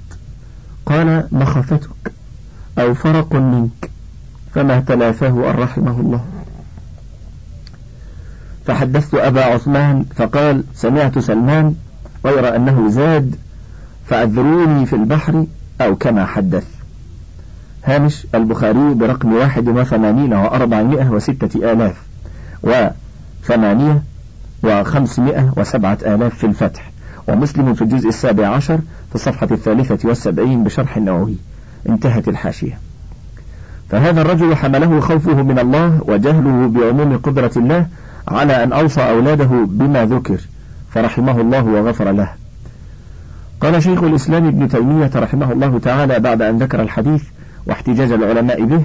قال 0.87 1.29
مخافتك 1.33 2.13
أو 2.79 2.95
فرق 2.95 3.35
منك. 3.35 3.91
فما 4.55 4.81
تلافاه 4.81 5.51
أن 5.51 5.59
رحمه 5.59 6.01
الله. 6.01 6.25
فحدثت 8.67 9.15
أبا 9.15 9.45
عثمان 9.45 10.05
فقال 10.17 10.65
سمعت 10.75 11.19
سلمان 11.19 11.75
غير 12.25 12.57
أنه 12.57 12.91
زاد 12.91 13.37
فأذروني 14.07 14.87
في 14.87 14.97
البحر 14.97 15.47
أو 15.81 15.97
كما 15.97 16.27
حدث. 16.27 16.65
هامش 17.85 18.27
البخاري 18.35 18.95
برقم 18.95 19.33
واحد 19.33 19.69
وثمانين 19.69 20.33
وأربعمائة 20.33 21.09
وستة 21.11 21.73
آلاف 21.73 22.03
وثمانية 22.63 24.03
وخمسمائة 24.63 25.53
وسبعة 25.57 25.99
آلاف 26.07 26.39
في 26.39 26.47
الفتح. 26.47 26.91
ومسلم 27.29 27.75
في 27.75 27.83
الجزء 27.83 28.09
السابع 28.09 28.49
عشر 28.49 28.79
في 29.09 29.15
الصفحة 29.15 29.49
الثالثة 29.51 30.09
والسبعين 30.09 30.65
بشرح 30.65 30.97
النووي. 30.97 31.37
انتهت 31.89 32.29
الحاشية. 32.29 32.79
فهذا 33.91 34.23
الرجل 34.23 34.57
حمله 34.57 35.01
خوفه 35.01 35.43
من 35.43 35.59
الله 35.59 36.01
وجهله 36.09 36.69
بعموم 36.69 37.17
قدرة 37.17 37.53
الله 37.57 37.87
على 38.29 38.65
أن 38.65 38.73
أوصى 38.73 39.01
أولاده 39.01 39.51
بما 39.67 40.05
ذكر 40.05 40.41
فرحمه 40.91 41.41
الله 41.41 41.65
وغفر 41.65 42.13
له. 42.13 42.29
قال 43.61 43.83
شيخ 43.83 44.03
الإسلام 44.03 44.47
ابن 44.47 44.69
تيمية 44.69 45.11
رحمه 45.17 45.53
الله 45.53 45.79
تعالى 45.79 46.21
بعد 46.21 46.43
أن 46.43 46.59
ذكر 46.59 46.83
الحديث 46.83 47.23
واحتجاج 47.67 48.13
العلماء 48.13 48.65
به 48.65 48.85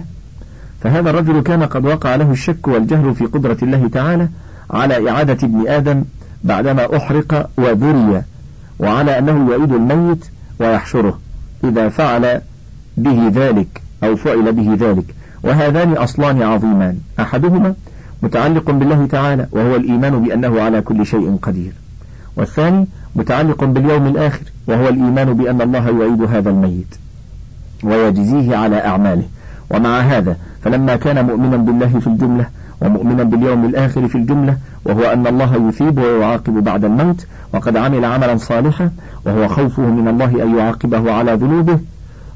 فهذا 0.82 1.10
الرجل 1.10 1.42
كان 1.42 1.64
قد 1.64 1.86
وقع 1.86 2.16
له 2.16 2.32
الشك 2.32 2.68
والجهل 2.68 3.16
في 3.16 3.26
قدرة 3.26 3.58
الله 3.64 3.88
تعالى 3.88 4.30
على 4.72 5.10
إعادة 5.10 5.48
ابن 5.48 5.68
آدم 5.68 6.04
بعدما 6.44 6.98
أحرق 6.98 7.50
وذري 7.58 8.24
وعلى 8.82 9.20
أنه 9.20 9.52
يعيد 9.52 9.74
الميت 9.74 10.26
ويحشره 10.60 11.20
إذا 11.64 11.90
فعل 11.90 12.42
به 12.98 13.32
ذلك 13.34 13.82
أو 14.04 14.16
فعل 14.16 14.52
به 14.52 14.78
ذلك. 14.80 15.06
وهذان 15.44 15.94
أصلان 15.94 16.42
عظيمان. 16.42 16.98
أحدهما 17.20 17.74
متعلق 18.24 18.72
بالله 18.72 19.06
تعالى 19.06 19.48
وهو 19.52 19.76
الإيمان 19.76 20.24
بأنه 20.24 20.62
على 20.62 20.82
كل 20.82 21.06
شيء 21.06 21.38
قدير. 21.42 21.74
والثاني 22.36 22.88
متعلق 23.16 23.64
باليوم 23.64 24.08
الآخر 24.08 24.44
وهو 24.68 24.90
الإيمان 24.90 25.34
بأن 25.34 25.62
الله 25.62 26.00
يعيد 26.00 26.22
هذا 26.22 26.50
الميت 26.50 26.96
ويجزيه 27.84 28.58
على 28.58 28.86
أعماله. 28.86 29.28
ومع 29.70 30.00
هذا 30.00 30.38
فلما 30.64 30.96
كان 30.96 31.26
مؤمنا 31.26 31.58
بالله 31.58 32.00
في 32.00 32.08
الجملة 32.08 32.46
ومؤمنا 32.82 33.24
باليوم 33.24 33.66
الآخر 33.66 34.08
في 34.08 34.16
الجملة 34.16 34.58
وهو 34.86 35.04
أن 35.04 35.28
الله 35.28 35.68
يثيب 35.70 35.98
ويعاقب 35.98 36.54
بعد 36.64 36.86
الموت 36.86 37.26
وقد 37.54 37.78
عمل 37.78 38.06
عملا 38.06 38.38
صالحا 38.38 38.92
وهو 39.26 39.48
خوفه 39.48 39.82
من 39.82 40.08
الله 40.08 40.44
أن 40.44 40.58
يعاقبه 40.58 41.12
على 41.12 41.34
ذنوبه. 41.34 41.80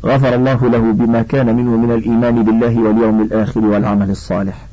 غفر 0.05 0.35
الله 0.35 0.69
له 0.69 0.91
بما 0.91 1.21
كان 1.21 1.55
منه 1.55 1.77
من 1.77 1.91
الإيمان 1.91 2.43
بالله 2.43 2.79
واليوم 2.79 3.21
الآخر 3.21 3.59
والعمل 3.65 4.09
الصالح. 4.09 4.65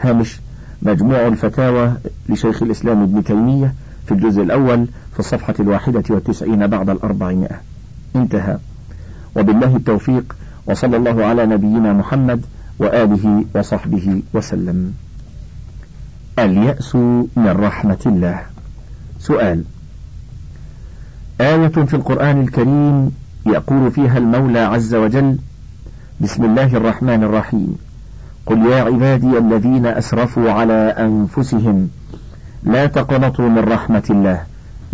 هامش 0.00 0.40
مجموع 0.82 1.26
الفتاوى 1.26 1.92
لشيخ 2.28 2.62
الإسلام 2.62 3.02
ابن 3.02 3.24
تيمية 3.24 3.74
في 4.06 4.12
الجزء 4.12 4.42
الأول 4.42 4.86
في 5.12 5.20
الصفحة 5.20 5.54
الواحدة 5.60 6.02
والتسعين 6.10 6.66
بعد 6.66 6.90
الأربعمائة. 6.90 7.60
انتهى. 8.16 8.58
وبالله 9.36 9.76
التوفيق 9.76 10.36
وصلى 10.66 10.96
الله 10.96 11.24
على 11.24 11.46
نبينا 11.46 11.92
محمد 11.92 12.44
وآله 12.78 13.44
وصحبه 13.54 14.22
وسلم. 14.34 14.94
اليأس 16.38 16.94
من 17.36 17.56
رحمة 17.60 18.02
الله. 18.06 18.42
سؤال 19.18 19.64
آية 21.40 21.68
في 21.68 21.94
القرآن 21.94 22.40
الكريم 22.40 23.10
يقول 23.46 23.90
فيها 23.90 24.18
المولى 24.18 24.58
عز 24.58 24.94
وجل 24.94 25.38
بسم 26.20 26.44
الله 26.44 26.76
الرحمن 26.76 27.22
الرحيم. 27.22 27.78
قل 28.46 28.66
يا 28.66 28.82
عبادي 28.82 29.38
الذين 29.38 29.86
أسرفوا 29.86 30.50
على 30.52 30.94
أنفسهم 30.98 31.88
لا 32.62 32.86
تقنطوا 32.86 33.48
من 33.48 33.58
رحمة 33.58 34.04
الله. 34.10 34.42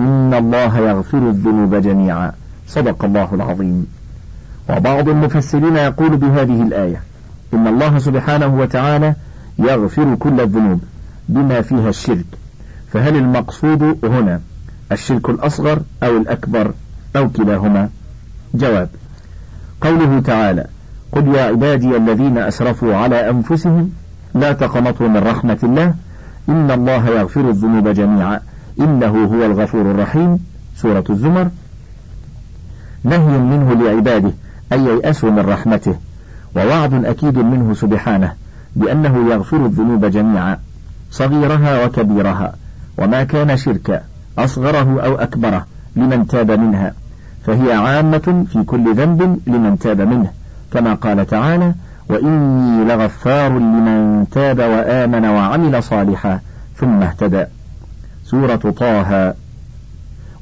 إن 0.00 0.34
الله 0.34 0.78
يغفر 0.78 1.18
الذنوب 1.18 1.74
جميعا. 1.74 2.32
صدق 2.68 3.04
الله 3.04 3.34
العظيم. 3.34 3.86
وبعض 4.70 5.08
المفسرين 5.08 5.76
يقول 5.76 6.16
بهذه 6.16 6.62
الآية 6.62 7.09
إن 7.54 7.66
الله 7.66 7.98
سبحانه 7.98 8.58
وتعالى 8.58 9.14
يغفر 9.58 10.14
كل 10.14 10.40
الذنوب 10.40 10.80
بما 11.28 11.60
فيها 11.60 11.88
الشرك. 11.88 12.26
فهل 12.92 13.16
المقصود 13.16 13.98
هنا 14.04 14.40
الشرك 14.92 15.30
الأصغر 15.30 15.82
أو 16.02 16.16
الأكبر 16.16 16.72
أو 17.16 17.28
كلاهما؟ 17.28 17.88
جواب 18.54 18.88
قوله 19.80 20.20
تعالى 20.20 20.66
قل 21.12 21.34
يا 21.34 21.42
عبادي 21.42 21.96
الذين 21.96 22.38
أسرفوا 22.38 22.96
على 22.96 23.30
أنفسهم 23.30 23.90
لا 24.34 24.52
تقنطوا 24.52 25.08
من 25.08 25.16
رحمة 25.16 25.58
الله 25.62 25.94
إن 26.48 26.70
الله 26.70 27.08
يغفر 27.08 27.48
الذنوب 27.48 27.88
جميعا. 27.88 28.40
إنه 28.80 29.24
هو 29.24 29.44
الغفور 29.44 29.80
الرحيم. 29.80 30.38
سورة 30.76 31.04
الزمر. 31.10 31.48
نهي 33.04 33.38
منه 33.38 33.74
لعباده 33.74 34.32
أن 34.72 34.86
ييأسوا 34.86 35.30
من 35.30 35.38
رحمته. 35.38 35.96
ووعد 36.56 37.04
أكيد 37.04 37.38
منه 37.38 37.74
سبحانه 37.74 38.32
بأنه 38.76 39.30
يغفر 39.30 39.66
الذنوب 39.66 40.04
جميعا 40.04 40.58
صغيرها 41.10 41.84
وكبيرها 41.84 42.54
وما 42.98 43.24
كان 43.24 43.56
شركا 43.56 44.00
أصغره 44.38 45.00
أو 45.00 45.14
أكبره 45.14 45.66
لمن 45.96 46.26
تاب 46.26 46.50
منها 46.50 46.92
فهي 47.46 47.72
عامة 47.72 48.44
في 48.52 48.62
كل 48.62 48.94
ذنب 48.94 49.40
لمن 49.46 49.78
تاب 49.78 50.00
منه 50.00 50.30
كما 50.72 50.94
قال 50.94 51.26
تعالى 51.26 51.74
وإني 52.08 52.84
لغفار 52.84 53.58
لمن 53.58 54.26
تاب 54.30 54.58
وآمن 54.58 55.24
وعمل 55.24 55.82
صالحا 55.82 56.40
ثم 56.76 57.02
اهتدى. 57.02 57.44
سورة 58.24 58.56
طه. 58.56 59.34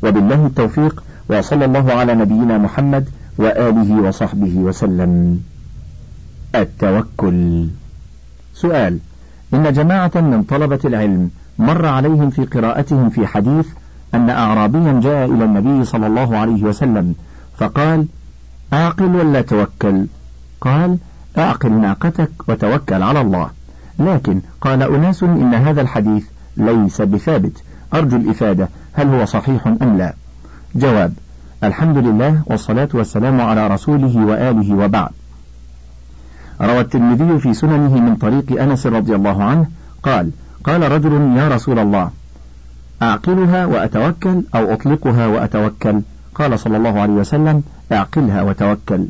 وبالله 0.02 0.46
التوفيق 0.46 1.02
وصلى 1.30 1.64
الله 1.64 1.92
على 1.92 2.14
نبينا 2.14 2.58
محمد 2.58 3.08
وآله 3.38 4.08
وصحبه 4.08 4.54
وسلم. 4.56 5.40
التوكل. 6.62 7.66
سؤال 8.54 8.98
إن 9.54 9.72
جماعة 9.72 10.10
من 10.14 10.42
طلبة 10.42 10.80
العلم 10.84 11.30
مر 11.58 11.86
عليهم 11.86 12.30
في 12.30 12.44
قراءتهم 12.44 13.10
في 13.10 13.26
حديث 13.26 13.66
أن 14.14 14.30
أعرابيا 14.30 15.00
جاء 15.02 15.24
إلى 15.24 15.44
النبي 15.44 15.84
صلى 15.84 16.06
الله 16.06 16.36
عليه 16.36 16.62
وسلم 16.62 17.14
فقال 17.58 18.06
أعقل 18.72 19.16
ولا 19.16 19.40
توكل؟ 19.40 20.06
قال 20.60 20.98
أعقل 21.38 21.72
ناقتك 21.72 22.30
وتوكل 22.48 23.02
على 23.02 23.20
الله. 23.20 23.50
لكن 23.98 24.40
قال 24.60 24.82
أناس 24.82 25.22
إن 25.22 25.54
هذا 25.54 25.80
الحديث 25.80 26.24
ليس 26.56 27.02
بثابت. 27.02 27.62
أرجو 27.94 28.16
الإفادة 28.16 28.68
هل 28.92 29.08
هو 29.08 29.24
صحيح 29.24 29.66
أم 29.66 29.98
لا؟ 29.98 30.14
جواب 30.74 31.12
الحمد 31.64 31.98
لله 31.98 32.42
والصلاة 32.46 32.88
والسلام 32.94 33.40
على 33.40 33.66
رسوله 33.66 34.26
وآله 34.26 34.74
وبعد. 34.74 35.10
روى 36.60 36.80
الترمذي 36.80 37.38
في 37.38 37.54
سننه 37.54 38.00
من 38.00 38.16
طريق 38.16 38.62
أنس 38.62 38.86
رضي 38.86 39.14
الله 39.14 39.44
عنه 39.44 39.66
قال 40.02 40.30
قال 40.64 40.92
رجل 40.92 41.36
يا 41.36 41.48
رسول 41.48 41.78
الله 41.78 42.10
أعقلها 43.02 43.66
وأتوكل 43.66 44.42
أو 44.54 44.72
أطلقها 44.72 45.26
وأتوكل؟ 45.26 46.00
قال 46.34 46.58
صلى 46.58 46.76
الله 46.76 47.00
عليه 47.00 47.12
وسلم 47.12 47.62
أعقلها 47.92 48.42
وتوكل. 48.42 49.06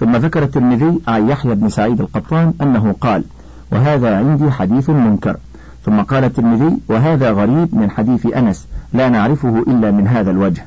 ثم 0.00 0.16
ذكر 0.16 0.42
الترمذي 0.42 1.00
عن 1.08 1.28
يحيى 1.28 1.54
بن 1.54 1.68
سعيد 1.68 2.00
القطان 2.00 2.54
أنه 2.62 2.94
قال 3.00 3.24
وهذا 3.72 4.16
عندي 4.16 4.50
حديث 4.50 4.90
منكر. 4.90 5.36
ثم 5.84 6.00
قال 6.00 6.24
الترمذي 6.24 6.76
وهذا 6.88 7.30
غريب 7.30 7.74
من 7.74 7.90
حديث 7.90 8.26
أنس 8.26 8.66
لا 8.92 9.08
نعرفه 9.08 9.58
إلا 9.58 9.90
من 9.90 10.08
هذا 10.08 10.30
الوجه. 10.30 10.64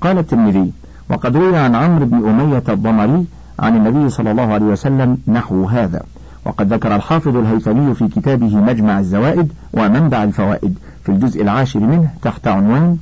قال 0.00 0.18
الترمذي 0.18 0.72
وقد 1.10 1.36
روي 1.36 1.56
عن 1.56 1.74
عمرو 1.74 2.06
بن 2.06 2.28
أمية 2.28 2.62
الضمري 2.68 3.26
عن 3.60 3.76
النبي 3.76 4.10
صلى 4.10 4.30
الله 4.30 4.52
عليه 4.52 4.66
وسلم 4.66 5.18
نحو 5.28 5.64
هذا. 5.64 6.02
وقد 6.44 6.72
ذكر 6.72 6.96
الحافظ 6.96 7.36
الهيثمي 7.36 7.94
في 7.94 8.08
كتابه 8.08 8.56
مجمع 8.56 8.98
الزوائد 8.98 9.52
ومنبع 9.72 10.24
الفوائد 10.24 10.78
في 11.04 11.12
الجزء 11.12 11.42
العاشر 11.42 11.80
منه 11.80 12.10
تحت 12.22 12.48
عنوان 12.48 12.96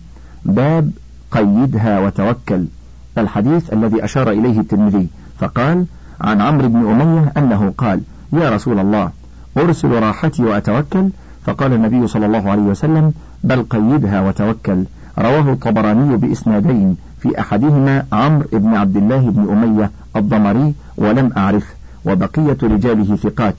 باب 0.44 0.90
قيدها 1.30 2.00
وتوكل 2.00 2.64
الحديث 3.18 3.72
الذي 3.72 4.04
أشار 4.04 4.30
إليه 4.30 4.60
الترمذي 4.60 5.08
فقال 5.38 5.84
عن 6.20 6.40
عمرو 6.40 6.68
بن 6.68 6.90
أمية 6.90 7.32
أنه 7.36 7.72
قال 7.78 8.00
يا 8.32 8.50
رسول 8.50 8.78
الله 8.78 9.10
أرسل 9.56 9.88
راحتي 9.88 10.42
وأتوكل؟ 10.42 11.08
فقال 11.44 11.72
النبي 11.72 12.06
صلى 12.06 12.26
الله 12.26 12.50
عليه 12.50 12.62
وسلم 12.62 13.12
بل 13.44 13.62
قيدها 13.62 14.20
وتوكل. 14.20 14.84
رواه 15.18 15.52
الطبراني 15.52 16.16
بإسنادين 16.16 16.96
في 17.20 17.40
أحدهما 17.40 18.04
عمرو 18.12 18.48
بن 18.52 18.74
عبد 18.74 18.96
الله 18.96 19.30
بن 19.30 19.48
أمية 19.52 19.90
الضمري 20.16 20.74
ولم 20.96 21.32
أعرفه 21.36 21.74
وبقية 22.04 22.56
رجاله 22.62 23.16
ثقات. 23.16 23.54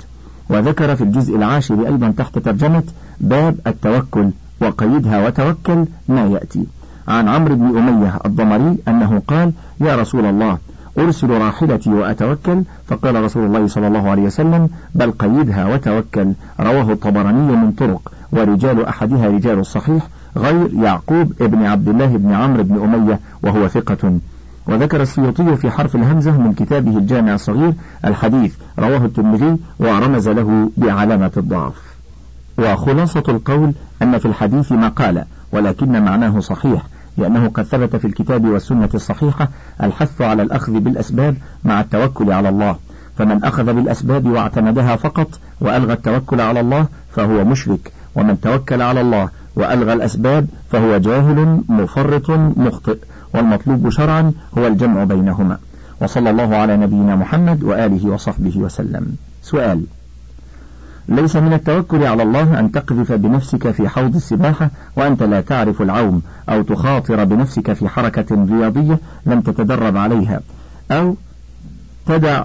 وذكر 0.49 0.95
في 0.95 1.03
الجزء 1.03 1.35
العاشر 1.35 1.87
أيضا 1.87 2.13
تحت 2.17 2.39
ترجمة 2.39 2.83
باب 3.19 3.55
التوكل 3.67 4.29
وقيدها 4.61 5.27
وتوكل 5.27 5.85
ما 6.09 6.25
يأتي. 6.25 6.65
عن 7.07 7.27
عمرو 7.27 7.55
بن 7.55 7.77
أمية 7.77 8.19
الضمري 8.25 8.77
أنه 8.87 9.21
قال 9.27 9.51
يا 9.81 9.95
رسول 9.95 10.25
الله 10.25 10.57
أرسل 10.97 11.29
راحلتي 11.29 11.89
وأتوكل. 11.89 12.63
فقال 12.87 13.23
رسول 13.23 13.45
الله 13.45 13.67
صلى 13.67 13.87
الله 13.87 14.09
عليه 14.09 14.21
وسلم 14.21 14.69
بل 14.95 15.11
قيدها 15.11 15.73
وتوكل. 15.73 16.33
رواه 16.59 16.91
الطبراني 16.91 17.55
من 17.55 17.71
طرق 17.71 18.11
ورجال 18.31 18.85
أحدها 18.85 19.27
رجال 19.27 19.59
الصحيح 19.59 20.07
غير 20.37 20.69
يعقوب 20.73 21.33
ابن 21.41 21.65
عبد 21.65 21.87
الله 21.87 22.17
بن 22.17 22.33
عمرو 22.33 22.63
بن 22.63 22.83
أمية 22.83 23.19
وهو 23.43 23.67
ثقة. 23.67 24.19
وذكر 24.69 25.01
السيوطي 25.01 25.55
في 25.55 25.71
حرف 25.71 25.95
الهمزة 25.95 26.37
من 26.37 26.53
كتابه 26.53 26.97
الجامع 26.97 27.33
الصغير 27.33 27.73
الحديث 28.05 28.55
رواه 28.79 29.05
الترمذي 29.05 29.57
ورمز 29.79 30.29
له 30.29 30.69
بعلامة 30.77 31.31
الضعف. 31.37 31.73
وخلاصة 32.57 33.23
القول 33.29 33.73
أن 34.01 34.17
في 34.17 34.25
الحديث 34.25 34.71
مقالة 34.71 35.25
ولكن 35.51 36.03
معناه 36.05 36.39
صحيح 36.39 36.83
لأنه 37.17 37.47
قد 37.47 37.63
ثبت 37.63 37.95
في 37.95 38.05
الكتاب 38.05 38.45
والسنة 38.45 38.89
الصحيحة 38.93 39.49
الحث 39.83 40.21
على 40.21 40.43
الأخذ 40.43 40.79
بالأسباب 40.79 41.35
مع 41.63 41.81
التوكل 41.81 42.31
على 42.31 42.49
الله. 42.49 42.75
فمن 43.17 43.43
أخذ 43.43 43.73
بالأسباب 43.73 44.25
واعتمدها 44.25 44.95
فقط 44.95 45.39
وألغى 45.61 45.93
التوكل 45.93 46.41
على 46.41 46.59
الله 46.59 46.85
فهو 47.11 47.45
مشرك 47.45 47.91
ومن 48.15 48.41
توكل 48.41 48.81
على 48.81 49.01
الله 49.01 49.29
وألغى 49.55 49.93
الأسباب 49.93 50.47
فهو 50.71 50.97
جاهل 50.97 51.61
مفرط 51.69 52.29
مخطئ. 52.57 52.97
والمطلوب 53.33 53.89
شرعا 53.89 54.31
هو 54.57 54.67
الجمع 54.67 55.03
بينهما. 55.03 55.57
وصلى 56.01 56.29
الله 56.29 56.55
على 56.55 56.77
نبينا 56.77 57.15
محمد 57.15 57.63
وآله 57.63 58.09
وصحبه 58.09 58.57
وسلم. 58.57 59.15
سؤال 59.43 59.83
ليس 61.09 61.35
من 61.35 61.53
التوكل 61.53 62.03
على 62.03 62.23
الله 62.23 62.59
أن 62.59 62.71
تقذف 62.71 63.11
بنفسك 63.11 63.71
في 63.71 63.89
حوض 63.89 64.15
السباحة 64.15 64.69
وأنت 64.95 65.23
لا 65.23 65.41
تعرف 65.41 65.81
العوم 65.81 66.21
أو 66.49 66.61
تخاطر 66.61 67.23
بنفسك 67.23 67.73
في 67.73 67.87
حركة 67.87 68.45
رياضية 68.49 68.99
لم 69.25 69.41
تتدرب 69.41 69.97
عليها 69.97 70.39
أو 70.91 71.15
تدع 72.05 72.43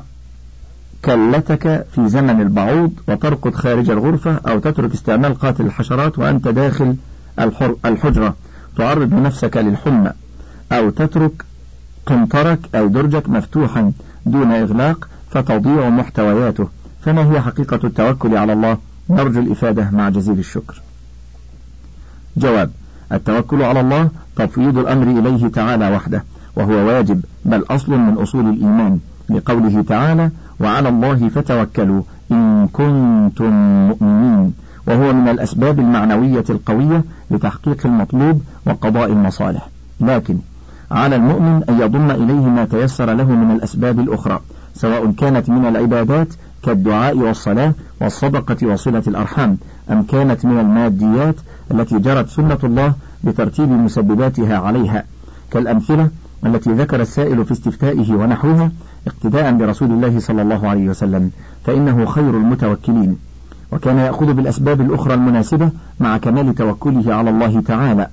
كلتك 1.04 1.86
في 1.94 2.08
زمن 2.08 2.40
البعوض 2.40 2.92
وترقد 3.08 3.54
خارج 3.54 3.90
الغرفة 3.90 4.40
أو 4.48 4.58
تترك 4.58 4.92
استعمال 4.92 5.34
قاتل 5.34 5.66
الحشرات 5.66 6.18
وأنت 6.18 6.48
داخل 6.48 6.96
الحجرة. 7.84 8.34
تعرض 8.76 9.14
نفسك 9.14 9.56
للحمى. 9.56 10.12
أو 10.72 10.90
تترك 10.90 11.44
قنطرك 12.06 12.58
أو 12.74 12.88
درجك 12.88 13.28
مفتوحا 13.28 13.92
دون 14.26 14.52
إغلاق 14.52 15.08
فتضيع 15.30 15.88
محتوياته. 15.88 16.68
فما 17.00 17.32
هي 17.32 17.40
حقيقة 17.40 17.80
التوكل 17.84 18.36
على 18.36 18.52
الله؟ 18.52 18.78
نرجو 19.10 19.40
الإفادة 19.40 19.90
مع 19.90 20.08
جزيل 20.08 20.38
الشكر. 20.38 20.82
جواب 22.36 22.70
التوكل 23.12 23.62
على 23.62 23.80
الله 23.80 24.08
تفويض 24.36 24.78
الأمر 24.78 25.18
إليه 25.20 25.48
تعالى 25.48 25.90
وحده 25.90 26.24
وهو 26.56 26.72
واجب 26.72 27.24
بل 27.44 27.64
أصل 27.70 27.92
من 27.92 28.14
أصول 28.14 28.48
الإيمان 28.48 28.98
لقوله 29.28 29.82
تعالى 29.82 30.30
وعلى 30.60 30.88
الله 30.88 31.28
فتوكلوا 31.28 32.02
إن 32.32 32.68
كنتم 32.72 33.52
مؤمنين 33.88 34.52
وهو 34.86 35.12
من 35.12 35.28
الأسباب 35.28 35.78
المعنوية 35.80 36.44
القوية 36.50 37.04
لتحقيق 37.30 37.86
المطلوب 37.86 38.42
وقضاء 38.66 39.06
المصالح. 39.06 39.68
لكن 40.00 40.38
على 40.90 41.16
المؤمن 41.16 41.62
أن 41.68 41.80
يضم 41.80 42.10
إليه 42.10 42.48
ما 42.48 42.64
تيسر 42.64 43.12
له 43.12 43.30
من 43.30 43.56
الأسباب 43.56 44.00
الأخرى 44.00 44.40
سواء 44.74 45.10
كانت 45.10 45.48
من 45.50 45.66
العبادات 45.66 46.28
كالدعاء 46.62 47.16
والصلاة 47.16 47.72
والصدقة 48.00 48.66
وصلة 48.66 49.02
الأرحام 49.06 49.58
أم 49.90 50.02
كانت 50.02 50.44
من 50.44 50.58
الماديات 50.58 51.34
التي 51.70 51.98
جرت 51.98 52.28
سنة 52.28 52.58
الله 52.64 52.92
بترتيب 53.24 53.70
مسبباتها 53.70 54.58
عليها. 54.58 55.04
كالأمثلة 55.50 56.08
التي 56.46 56.72
ذكر 56.72 57.00
السائل 57.00 57.44
في 57.44 57.52
استفتائه 57.52 58.14
ونحوها 58.14 58.70
اقتداء 59.06 59.52
برسول 59.52 59.90
الله 59.90 60.20
صلى 60.20 60.42
الله 60.42 60.68
عليه 60.68 60.88
وسلم 60.88 61.30
فإنه 61.64 62.04
خير 62.06 62.30
المتوكلين. 62.30 63.16
وكان 63.72 63.98
يأخذ 63.98 64.32
بالأسباب 64.32 64.80
الأخرى 64.80 65.14
المناسبة 65.14 65.70
مع 66.00 66.16
كمال 66.16 66.54
توكله 66.54 67.14
على 67.14 67.30
الله 67.30 67.60
تعالى. 67.60 68.08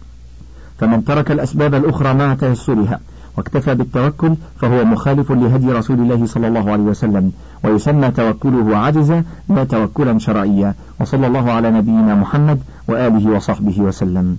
فمن 0.82 1.06
ترك 1.06 1.32
الأسباب 1.32 1.76
الأخرى 1.76 2.13
مع 2.13 2.34
تيسرها 2.34 3.00
واكتفى 3.38 3.76
بالتوكل 3.76 4.36
فهو 4.62 4.86
مخالف 4.86 5.32
لهدي 5.32 5.72
رسول 5.72 6.00
الله 6.00 6.26
صلى 6.26 6.48
الله 6.48 6.72
عليه 6.72 6.84
وسلم 6.84 7.32
ويسمى 7.63 8.12
توكله 8.12 8.78
عجزا 8.78 9.24
لا 9.50 9.63
توكلا 9.63 10.20
شرعيا. 10.20 10.74
وصلى 11.00 11.28
الله 11.28 11.52
على 11.52 11.72
نبينا 11.72 12.15
محمد 12.15 12.60
وآله 12.88 13.30
وصحبه 13.30 13.82
وسلم. 13.82 14.38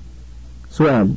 سؤال 0.71 1.15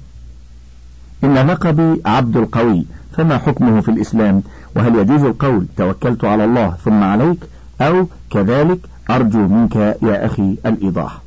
إن 1.23 1.33
لقبي 1.33 2.01
عبد 2.05 2.37
القوي 2.37 2.85
فما 3.17 3.37
حكمه 3.37 3.81
في 3.81 3.89
الإسلام؟ 3.89 4.43
وهل 4.75 4.95
يجوز 4.95 5.23
القول 5.23 5.65
توكلت 5.77 6.25
على 6.25 6.45
الله 6.45 6.75
ثم 6.85 7.03
عليك؟ 7.03 7.39
أو 7.81 8.07
كذلك 8.29 8.79
أرجو 9.09 9.47
منك 9.47 9.75
يا 10.01 10.25
أخي 10.25 10.57
الإيضاح. 10.65 11.21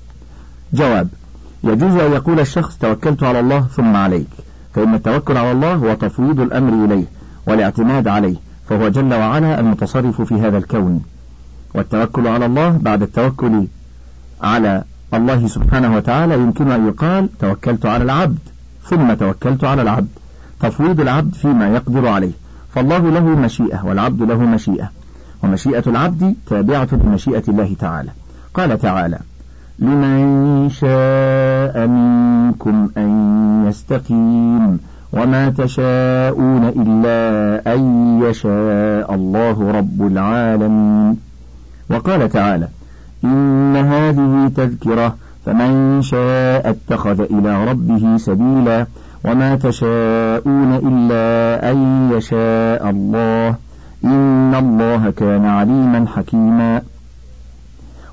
جواب 0.73 1.09
يجوز 1.65 1.97
أن 1.97 2.13
يقول 2.13 2.41
الشخص 2.41 2.77
توكلت 2.77 3.23
على 3.23 3.41
الله 3.41 3.61
ثم 3.61 3.97
عليك 3.97 4.29
فإن 4.75 4.95
التوكل 4.95 5.37
على 5.37 5.53
الله 5.53 5.75
هو 5.75 5.95
تفويض 5.95 6.41
الأمر 6.41 6.85
إليه 6.85 7.05
والاعتماد 7.47 8.09
عليه 8.09 8.37
فهو 8.69 8.89
جل 8.89 9.15
وعلا 9.15 9.61
المتصرف 9.61 10.23
في 10.23 10.35
هذا 10.35 10.59
الكون. 10.59 11.03
والتوكل 11.75 12.27
على 12.27 12.47
الله 12.47 12.71
بعد 12.71 13.03
التوكل 13.03 13.67
على 14.43 14.85
الله 15.15 15.47
سبحانه 15.47 15.97
وتعالى 15.97 16.35
يمكن 16.35 16.71
أن 16.71 16.89
يقال 16.89 17.29
توكلت 17.39 17.87
على 17.87 18.05
العبد 18.05 18.39
ثم 18.85 19.15
توكلت 19.15 19.65
على 19.65 19.83
العبد. 19.83 20.09
تفويض 20.61 21.01
العبد 21.01 21.35
فيما 21.35 21.69
يقدر 21.69 22.09
عليه. 22.09 22.33
فالله 22.75 23.11
له 23.11 23.25
مشيئة 23.25 23.85
والعبد 23.85 24.23
له 24.23 24.39
مشيئة 24.39 24.91
ومشيئة 25.43 25.83
العبد 25.87 26.35
تابعة 26.47 26.89
لمشيئة 26.93 27.43
الله 27.49 27.77
تعالى. 27.81 28.11
قال 28.55 28.79
تعالى 28.79 29.19
لمن 29.79 30.69
شاء 30.71 31.87
منكم 31.87 32.89
أن 32.97 33.11
يستقيم 33.69 34.79
وما 35.13 35.49
تشاءون 35.49 36.65
إلا 36.65 37.21
أن 37.75 37.81
يشاء 38.23 39.15
الله 39.15 39.73
رب 39.73 40.07
العالمين. 40.07 41.17
وقال 41.91 42.29
تعالى 42.29 42.69
إن 43.25 43.77
هذه 43.77 44.51
تذكرة 44.57 45.15
فمن 45.47 46.03
شاء 46.03 46.71
اتخذ 46.71 47.21
إلى 47.21 47.65
ربه 47.71 48.17
سبيلا 48.17 48.87
وما 49.25 49.55
تشاءون 49.55 50.73
إلا 50.73 51.71
أن 51.71 52.11
يشاء 52.13 52.91
الله. 52.91 53.55
إن 54.05 54.55
الله 54.55 55.11
كان 55.11 55.47
عليما 55.47 56.07
حكيما. 56.17 56.83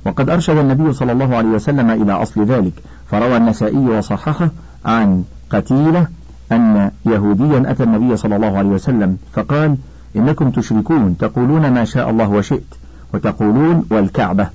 وقد 0.05 0.29
أرشد 0.29 0.57
النبي 0.57 0.93
صلى 0.93 1.11
الله 1.11 1.35
عليه 1.35 1.49
وسلم 1.49 1.89
إلى 1.89 2.11
أصل 2.11 2.45
ذلك 2.45 2.73
فروى 3.11 3.37
النسائي 3.37 3.77
وصححه 3.77 4.49
عن 4.85 5.23
قتيلة 5.49 6.07
أن 6.51 6.91
يهوديا 7.05 7.71
أتى 7.71 7.83
النبي 7.83 8.17
صلى 8.17 8.35
الله 8.35 8.57
عليه 8.57 8.69
وسلم 8.69 9.17
فقال 9.33 9.77
إنكم 10.15 10.51
تشركون 10.51 11.17
تقولون 11.17 11.71
ما 11.71 11.85
شاء 11.85 12.09
الله 12.09 12.29
وشئت 12.29 12.75
وتقولون 13.13 13.85
والكعبة. 13.91 14.49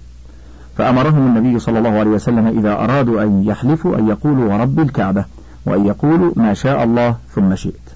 فأمرهم 0.76 1.36
النبي 1.36 1.58
صلى 1.58 1.78
الله 1.78 1.90
عليه 1.90 2.10
وسلم 2.10 2.46
إذا 2.46 2.72
أرادوا 2.72 3.22
أن 3.22 3.44
يحلفوا 3.46 3.98
أن 3.98 4.08
يقولوا 4.08 4.54
ورب 4.54 4.80
الكعبة 4.80 5.24
وأن 5.66 5.86
يقولوا 5.86 6.32
ما 6.36 6.54
شاء 6.54 6.84
الله 6.84 7.16
ثم 7.34 7.54
شئت. 7.54 7.90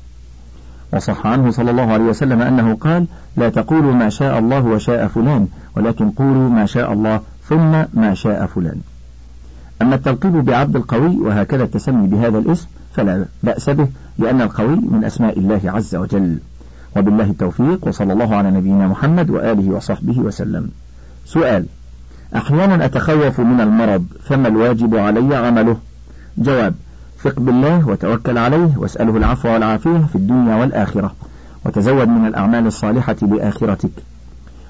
وصح 0.93 1.27
عنه 1.27 1.51
صلى 1.51 1.71
الله 1.71 1.93
عليه 1.93 2.05
وسلم 2.05 2.43
أنه 2.43 2.75
قال 2.75 3.07
لا 3.37 3.49
تقولوا 3.49 3.93
ما 3.93 4.09
شاء 4.09 4.39
الله 4.39 4.65
وشاء 4.65 5.07
فلان 5.07 5.49
ولكن 5.77 6.11
قولوا 6.11 6.49
ما 6.51 6.67
شاء 6.67 6.93
الله 6.93 7.21
ثم 7.49 7.83
ما 7.95 8.15
شاء 8.15 8.47
فلان. 8.47 8.81
أما 9.83 9.95
التلقيب 9.95 10.33
بعبد 10.33 10.77
القوي 10.77 11.17
وهكذا 11.17 11.65
التسمي 11.65 12.07
بهذا 12.07 12.39
الاسم 12.39 12.67
فلا 12.95 13.25
بأس 13.43 13.71
به 13.71 13.89
لأن 14.19 14.41
القوي 14.41 14.77
من 14.77 15.05
أسماء 15.05 15.39
الله 15.39 15.61
عز 15.65 15.95
وجل. 15.95 16.39
وبالله 16.97 17.25
التوفيق 17.25 17.89
وصلى 17.89 18.13
الله 18.13 18.37
على 18.37 18.51
نبينا 18.51 18.89
محمد 18.89 19.31
وآله 19.31 19.71
وصحبه 19.71 20.19
وسلم. 20.19 20.71
سؤال 21.27 21.67
أحيانا 22.37 22.85
أتخوف 22.85 23.41
من 23.41 23.61
المرض 23.61 24.07
فما 24.25 24.49
الواجب 24.49 24.97
علي 24.97 25.37
عمله؟ 25.37 25.77
جواب 26.39 26.75
ثق 27.23 27.41
بالله 27.41 27.89
وتوكل 27.89 28.39
عليه 28.39 28.71
واسأله 28.77 29.17
العفو 29.17 29.49
والعافية 29.49 29.99
في 30.13 30.17
الدنيا 30.17 30.57
والآخرة. 30.57 31.15
وتزود 31.65 32.09
من 32.09 32.27
الأعمال 32.27 32.67
الصالحة 32.67 33.17
لآخرتك. 33.23 33.91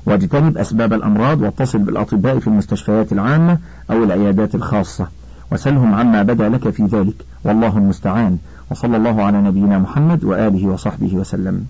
واجتنب 0.07 0.59
أسباب 0.59 0.93
الأمراض 0.93 1.41
واتصل 1.41 1.79
بالأطباء 1.79 2.39
في 2.39 2.47
المستشفيات 2.47 3.13
العامة 3.13 3.59
أو 3.91 4.05
العيادات 4.05 4.55
الخاصة. 4.55 5.09
وسلهم 5.53 5.95
عما 5.95 6.23
بدا 6.23 6.49
لك 6.49 6.71
في 6.71 6.85
ذلك. 6.85 7.15
والله 7.45 7.79
المستعان. 7.79 8.39
وصلى 8.71 8.97
الله 8.97 9.23
على 9.23 9.43
نبينا 9.43 9.79
محمد 9.79 10.25
وآله 10.25 10.67
وصحبه 10.67 11.15
وسلم. 11.15 11.67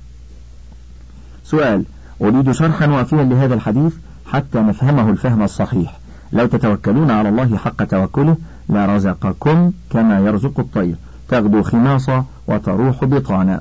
سؤال 1.45 1.85
أريد 2.23 2.53
شرحا 2.53 2.87
وافيا 2.87 3.23
لهذا 3.23 3.55
الحديث 3.55 3.95
حتى 4.27 4.59
نفهمه 4.59 5.11
الفهم 5.11 5.43
الصحيح. 5.43 5.99
لو 6.33 6.47
تتوكلون 6.47 7.11
على 7.11 7.29
الله 7.29 7.57
حق 7.57 7.85
توكله 7.85 8.37
لرزقكم 8.69 9.73
كما 9.91 10.21
يرزق 10.21 10.61
الطير. 10.61 10.95
تغدو 11.29 11.63
خماصا 11.63 12.25
وتروح 12.47 13.05
بطانا 13.05 13.61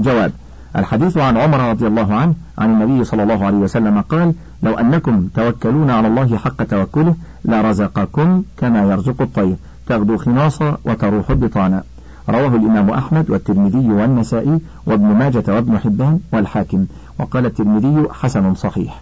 جواب 0.00 0.32
الحديث 0.76 1.16
عن 1.18 1.36
عمر 1.36 1.70
رضي 1.70 1.86
الله 1.86 2.14
عنه 2.14 2.34
عن 2.58 2.70
النبي 2.70 3.04
صلى 3.04 3.22
الله 3.22 3.44
عليه 3.44 3.56
وسلم 3.56 4.00
قال 4.00 4.34
لو 4.62 4.74
أنكم 4.74 5.28
توكلون 5.34 5.90
على 5.90 6.08
الله 6.08 6.36
حق 6.36 6.62
توكله 6.62 7.14
لرزقكم 7.44 8.42
كما 8.56 8.82
يرزق 8.82 9.22
الطير. 9.22 9.56
تغدو 9.86 10.16
خماصا 10.16 10.78
وتروح 10.84 11.32
بطانا 11.32 11.82
رواه 12.28 12.56
الإمام 12.56 12.90
أحمد 12.90 13.30
والترمذي 13.30 13.92
والنسائي 13.92 14.58
وابن 14.86 15.06
ماجة 15.06 15.44
وابن 15.48 15.78
حبان 15.78 16.18
والحاكم. 16.32 16.86
وقال 17.18 17.46
الترمذي 17.46 18.08
حسن 18.12 18.54
صحيح. 18.54 19.00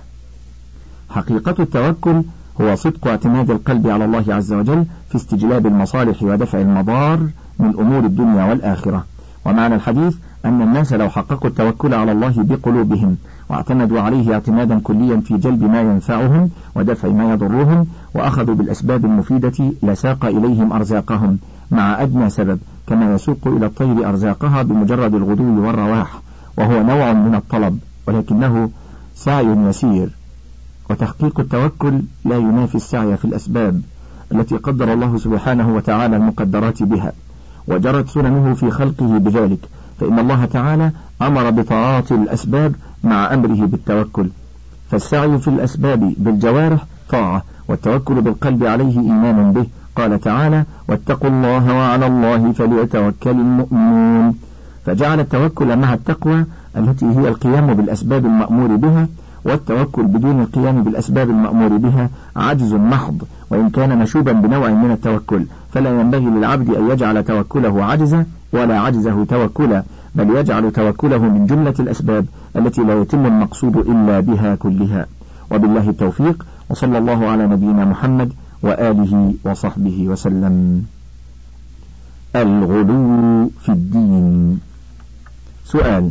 حقيقة 1.10 1.54
التوكل 1.58 2.22
هو 2.60 2.74
صدق 2.74 3.08
اعتماد 3.08 3.50
القلب 3.50 3.86
على 3.88 4.04
الله 4.04 4.24
عز 4.28 4.52
وجل 4.52 4.84
في 5.08 5.16
استجلاب 5.16 5.66
المصالح 5.66 6.22
ودفع 6.22 6.60
المضار 6.60 7.18
من 7.58 7.68
أمور 7.78 8.04
الدنيا 8.04 8.44
والآخرة. 8.44 9.04
ومعنى 9.44 9.74
الحديث 9.74 10.16
أن 10.44 10.62
الناس 10.62 10.92
لو 10.92 11.08
حققوا 11.08 11.50
التوكل 11.50 11.94
على 11.94 12.12
الله 12.12 12.34
بقلوبهم 12.36 13.16
واعتمدوا 13.48 14.00
عليه 14.00 14.34
اعتمادا 14.34 14.80
كليا 14.80 15.20
في 15.20 15.36
جلب 15.36 15.62
ما 15.62 15.80
ينفعهم 15.80 16.50
ودفع 16.74 17.08
ما 17.08 17.32
يضرهم 17.32 17.86
وأخذوا 18.14 18.54
بالأسباب 18.54 19.04
المفيدة 19.04 19.72
لساق 19.82 20.24
إليهم 20.24 20.72
أرزاقهم 20.72 21.38
مع 21.70 22.02
أدنى 22.02 22.30
سبب 22.30 22.58
كما 22.86 23.14
يسوق 23.14 23.38
إلى 23.46 23.66
الطير 23.66 24.08
أرزاقها 24.08 24.62
بمجرد 24.62 25.14
الغدو 25.14 25.66
والرواح 25.66 26.20
وهو 26.58 26.82
نوع 26.82 27.12
من 27.12 27.34
الطلب 27.34 27.78
ولكنه 28.06 28.70
سعي 29.14 29.46
يسير. 29.46 30.08
وتحقيق 30.90 31.40
التوكل 31.40 32.02
لا 32.24 32.36
ينافي 32.36 32.74
السعي 32.74 33.16
في 33.16 33.24
الأسباب 33.24 33.80
التي 34.32 34.56
قدر 34.56 34.92
الله 34.92 35.18
سبحانه 35.18 35.74
وتعالى 35.74 36.16
المقدرات 36.16 36.82
بها. 36.82 37.12
وجرت 37.68 38.08
سننه 38.08 38.54
في 38.54 38.70
خلقه 38.70 39.18
بذلك 39.18 39.58
فإن 40.00 40.18
الله 40.18 40.44
تعالى 40.44 40.90
أمر 41.26 41.50
بطاعات 41.50 42.12
الأسباب 42.12 42.74
مع 43.04 43.34
أمره 43.34 43.66
بالتوكل. 43.66 44.28
فالسعي 44.90 45.38
في 45.38 45.48
الأسباب 45.48 46.14
بالجوارح 46.18 46.86
طاعة 47.10 47.42
والتوكل 47.68 48.20
بالقلب 48.20 48.64
عليه 48.64 49.00
إيمان 49.00 49.52
به. 49.52 49.66
قال 49.96 50.20
تعالى 50.20 50.64
واتقوا 50.88 51.30
الله 51.30 51.74
وعلى 51.74 52.06
الله 52.06 52.52
فليتوكل 52.52 53.30
المؤمنون. 53.30 54.34
فجعل 54.86 55.20
التوكل 55.20 55.76
مع 55.76 55.94
التقوى 55.94 56.44
التي 56.76 57.06
هي 57.06 57.28
القيام 57.28 57.74
بالأسباب 57.74 58.26
المأمور 58.26 58.76
بها 58.76 59.08
والتوكل 59.44 60.02
بدون 60.02 60.40
القيام 60.40 60.82
بالأسباب 60.82 61.30
المأمور 61.30 61.76
بها 61.76 62.08
عجز 62.36 62.74
محض. 62.74 63.22
وإن 63.50 63.70
كان 63.70 63.98
مشوبا 63.98 64.32
بنوع 64.32 64.68
من 64.68 64.90
التوكل 64.90 65.46
فلا 65.72 66.00
ينبغي 66.00 66.24
للعبد 66.24 66.70
أن 66.70 66.90
يجعل 66.90 67.24
توكله 67.24 67.84
عجزا 67.84 68.26
ولا 68.52 68.80
عجزه 68.80 69.24
توكلا. 69.24 69.82
بل 70.14 70.36
يجعل 70.36 70.72
توكله 70.72 71.18
من 71.18 71.46
جملة 71.46 71.74
الأسباب 71.80 72.26
التي 72.56 72.80
لا 72.80 73.00
يتم 73.00 73.26
المقصود 73.26 73.76
إلا 73.76 74.20
بها 74.20 74.54
كلها. 74.54 75.06
وبالله 75.50 75.90
التوفيق 75.90 76.46
وصلى 76.70 76.98
الله 76.98 77.26
على 77.26 77.46
نبينا 77.46 77.84
محمد 77.84 78.32
وآله 78.62 79.34
وصحبه 79.44 80.08
وسلم. 80.08 80.86
الغلو 82.36 83.50
في 83.62 83.68
الدين. 83.68 84.60
سؤال 85.64 86.10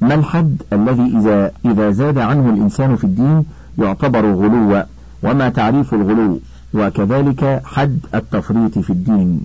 ما 0.00 0.14
الحد 0.14 0.62
الذي 0.72 1.18
إذا 1.18 1.52
إذا 1.64 1.90
زاد 1.90 2.18
عنه 2.18 2.50
الإنسان 2.50 2.96
في 2.96 3.04
الدين 3.04 3.44
يعتبر 3.78 4.32
غلوا؟ 4.32 4.82
وما 5.22 5.48
تعريف 5.48 5.94
الغلو؟ 5.94 6.40
وكذلك 6.74 7.62
حد 7.64 7.98
التفريط 8.14 8.78
في 8.78 8.90
الدين. 8.90 9.40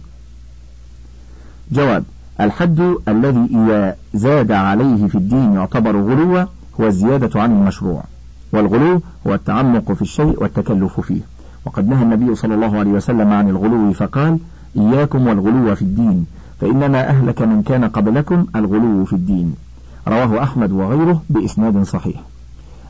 جواب 1.72 2.04
الحد 2.42 2.96
الذي 3.08 3.48
إذا 3.56 3.96
زاد 4.14 4.52
عليه 4.52 5.08
في 5.08 5.16
الدين 5.16 5.54
يعتبر 5.54 5.96
غلوا 5.96 6.46
هو 6.82 6.88
الزيادة 6.88 7.42
عن 7.42 7.52
المشروع 7.52 8.04
والغلو 8.54 9.02
هو 9.28 9.34
التعمق 9.34 9.92
في 9.92 10.02
الشيء 10.02 10.44
والتكلف 10.44 11.00
فيه. 11.00 11.22
وقد 11.66 11.88
نهى 11.88 12.04
النبي 12.04 12.36
صلى 12.36 12.56
الله 12.56 12.78
عليه 12.78 12.92
وسلم 12.92 13.32
عن 13.32 13.50
الغلو 13.50 13.94
فقال 13.94 14.40
إياكم 14.78 15.28
والغلو 15.28 15.76
في 15.76 15.82
الدين 15.82 16.26
فإنما 16.62 17.10
أهلك 17.10 17.42
من 17.42 17.62
كان 17.64 17.86
قبلكم 17.86 18.46
الغلو 18.56 19.06
في 19.06 19.14
الدين. 19.14 19.56
رواه 20.08 20.44
أحمد 20.44 20.72
وغيره 20.72 21.22
بإسناد 21.30 21.84
صحيح. 21.84 22.22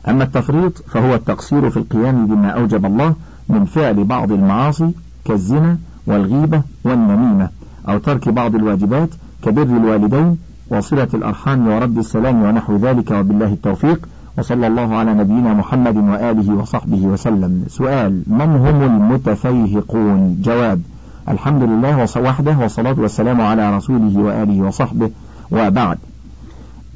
أما 0.08 0.24
التفريط 0.24 0.82
فهو 0.88 1.14
التقصير 1.14 1.70
في 1.70 1.76
القيام 1.76 2.26
بما 2.26 2.48
أوجب 2.50 2.86
الله 2.86 3.14
من 3.48 3.64
فعل 3.64 4.04
بعض 4.04 4.32
المعاصي 4.32 4.90
كالزنا 5.24 5.78
والغيبة 6.06 6.62
والنميمة. 6.84 7.48
أو 7.88 7.98
ترك 7.98 8.28
بعض 8.28 8.54
الواجبات 8.54 9.08
كبر 9.44 9.62
الوالدين 9.62 10.38
وصلة 10.70 11.08
الأرحام 11.14 11.68
ورد 11.68 11.98
السلام 11.98 12.42
ونحو 12.42 12.76
ذلك 12.76 13.10
وبالله 13.10 13.52
التوفيق. 13.52 14.08
وصلى 14.38 14.66
الله 14.66 14.94
على 14.94 15.14
نبينا 15.14 15.54
محمد 15.54 15.96
وآله 15.96 16.54
وصحبه 16.54 16.96
وسلم. 16.96 17.64
سؤال 17.68 18.22
من 18.26 18.40
هم 18.40 18.82
المتفيهقون؟ 18.82 20.42
جواب 20.42 20.80
الحمد 21.28 21.62
لله 21.62 22.06
وحده 22.16 22.58
والصلاة 22.58 22.94
والسلام 22.98 23.40
على 23.40 23.76
رسوله 23.76 24.18
وآله 24.18 24.66
وصحبه. 24.66 25.10
وبعد 25.50 25.98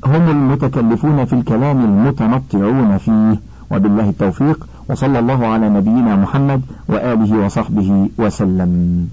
هم 0.06 0.30
المتكلفون 0.30 1.24
في 1.24 1.32
الكلام 1.32 1.84
المتنطعون 1.84 2.98
فيه. 2.98 3.40
وبالله 3.70 4.08
التوفيق. 4.08 4.66
وصلى 4.88 5.18
الله 5.18 5.46
على 5.46 5.68
نبينا 5.68 6.16
محمد 6.16 6.60
وآله 6.88 7.44
وصحبه 7.44 8.08
وسلم. 8.18 9.08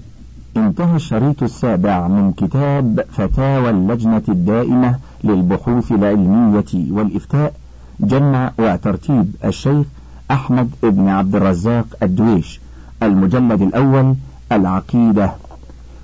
انتهى 0.56 0.96
الشريط 0.96 1.42
السابع 1.42 2.08
من 2.08 2.32
كتاب 2.32 3.04
فتاوى 3.12 3.70
اللجنة 3.70 4.22
الدائمة 4.28 4.98
للبحوث 5.24 5.92
العلمية 5.92 6.64
والإفتاء 6.90 7.52
جمع 8.00 8.52
وترتيب 8.58 9.34
الشيخ 9.44 9.86
أحمد 10.30 10.70
بن 10.82 11.08
عبد 11.08 11.36
الرزاق 11.36 11.86
الدويش 12.02 12.60
المجلد 13.02 13.62
الأول 13.62 14.14
العقيدة. 14.52 15.32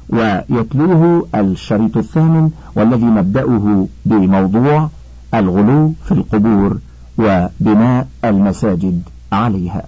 ويتلوه 0.09 1.27
الشريط 1.35 1.97
الثامن 1.97 2.51
والذي 2.75 3.05
مبدأه 3.05 3.87
بموضوع 4.05 4.89
الغلو 5.35 5.93
في 6.05 6.13
القبور 6.13 6.79
وبناء 7.19 8.09
المساجد 8.25 9.03
عليها. 9.33 9.83